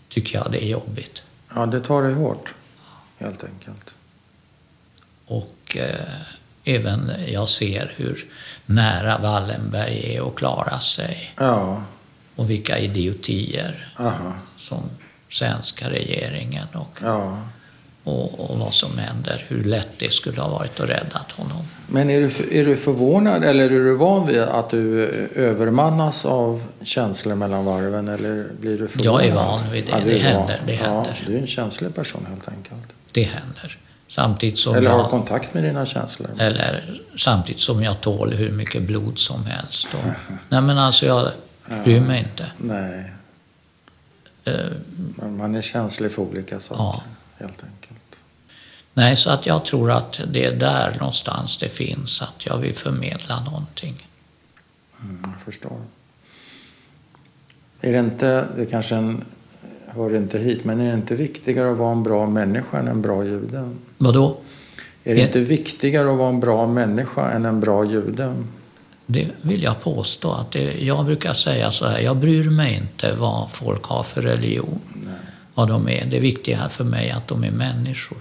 [0.09, 1.23] tycker jag det är jobbigt.
[1.55, 2.55] Ja, det tar dig hårt.
[3.19, 3.94] Helt enkelt.
[5.27, 6.15] Och eh,
[6.65, 8.24] även jag ser hur
[8.66, 11.82] nära Wallenberg är att klara sig Ja,
[12.36, 14.32] och vilka idiotier aha.
[14.57, 14.82] som
[15.31, 17.39] svenska regeringen och, Ja.
[18.05, 19.44] Och, och vad som händer.
[19.48, 21.62] Hur lätt det skulle ha varit att rädda honom.
[21.86, 25.05] Men är du, är du förvånad eller är du van vid att du
[25.35, 28.09] övermannas av känslor mellan varven?
[28.09, 29.22] Eller blir du förvånad?
[29.24, 30.01] Jag är van vid det.
[30.05, 31.22] du Det händer, det Ja, händer.
[31.27, 32.89] du är en känslig person helt enkelt.
[33.12, 33.78] Det händer.
[34.09, 36.31] Samtidigt som Eller har jag, kontakt med dina känslor.
[36.39, 39.89] eller samtidigt som jag tål hur mycket blod som helst.
[39.94, 40.10] Och,
[40.48, 41.28] nej men alltså jag
[41.85, 42.47] bryr mig inte.
[42.56, 43.12] Nej.
[45.16, 46.82] Men man är känslig för olika saker.
[46.82, 47.02] Ja.
[47.39, 47.80] Helt enkelt.
[49.01, 52.74] Nej, så att jag tror att det är där någonstans det finns, att jag vill
[52.74, 54.06] förmedla någonting.
[55.02, 55.81] Mm, jag förstår.
[57.81, 59.24] Är det inte, det kanske en,
[59.86, 63.02] hör inte hit, men är det inte viktigare att vara en bra människa än en
[63.02, 63.77] bra jude?
[63.98, 64.36] Vadå?
[65.05, 65.27] Är det Ja.
[65.27, 68.35] inte viktigare att vara en bra människa än en bra jude?
[69.06, 70.32] Det vill jag påstå.
[70.32, 74.22] att det, Jag brukar säga så här, jag bryr mig inte vad folk har för
[74.22, 74.81] religion.
[75.55, 76.06] Vad de är.
[76.10, 78.18] Det viktiga är för mig är att de är människor.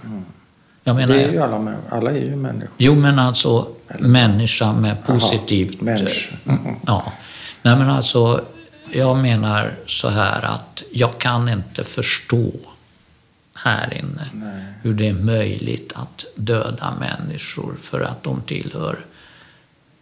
[0.84, 2.74] Jag menar, Det är ju alla, alla är ju människor.
[2.78, 5.80] Jo, men alltså människa med positivt...
[5.80, 6.36] människa.
[6.86, 7.12] Ja.
[7.62, 8.44] Nej, men alltså,
[8.92, 12.52] jag menar så här att jag kan inte förstå
[13.54, 14.64] här inne Nej.
[14.82, 18.98] hur det är möjligt att döda människor för att de tillhör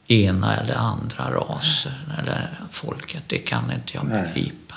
[0.07, 3.23] ena eller andra raser eller folket.
[3.27, 4.68] Det kan inte jag begripa.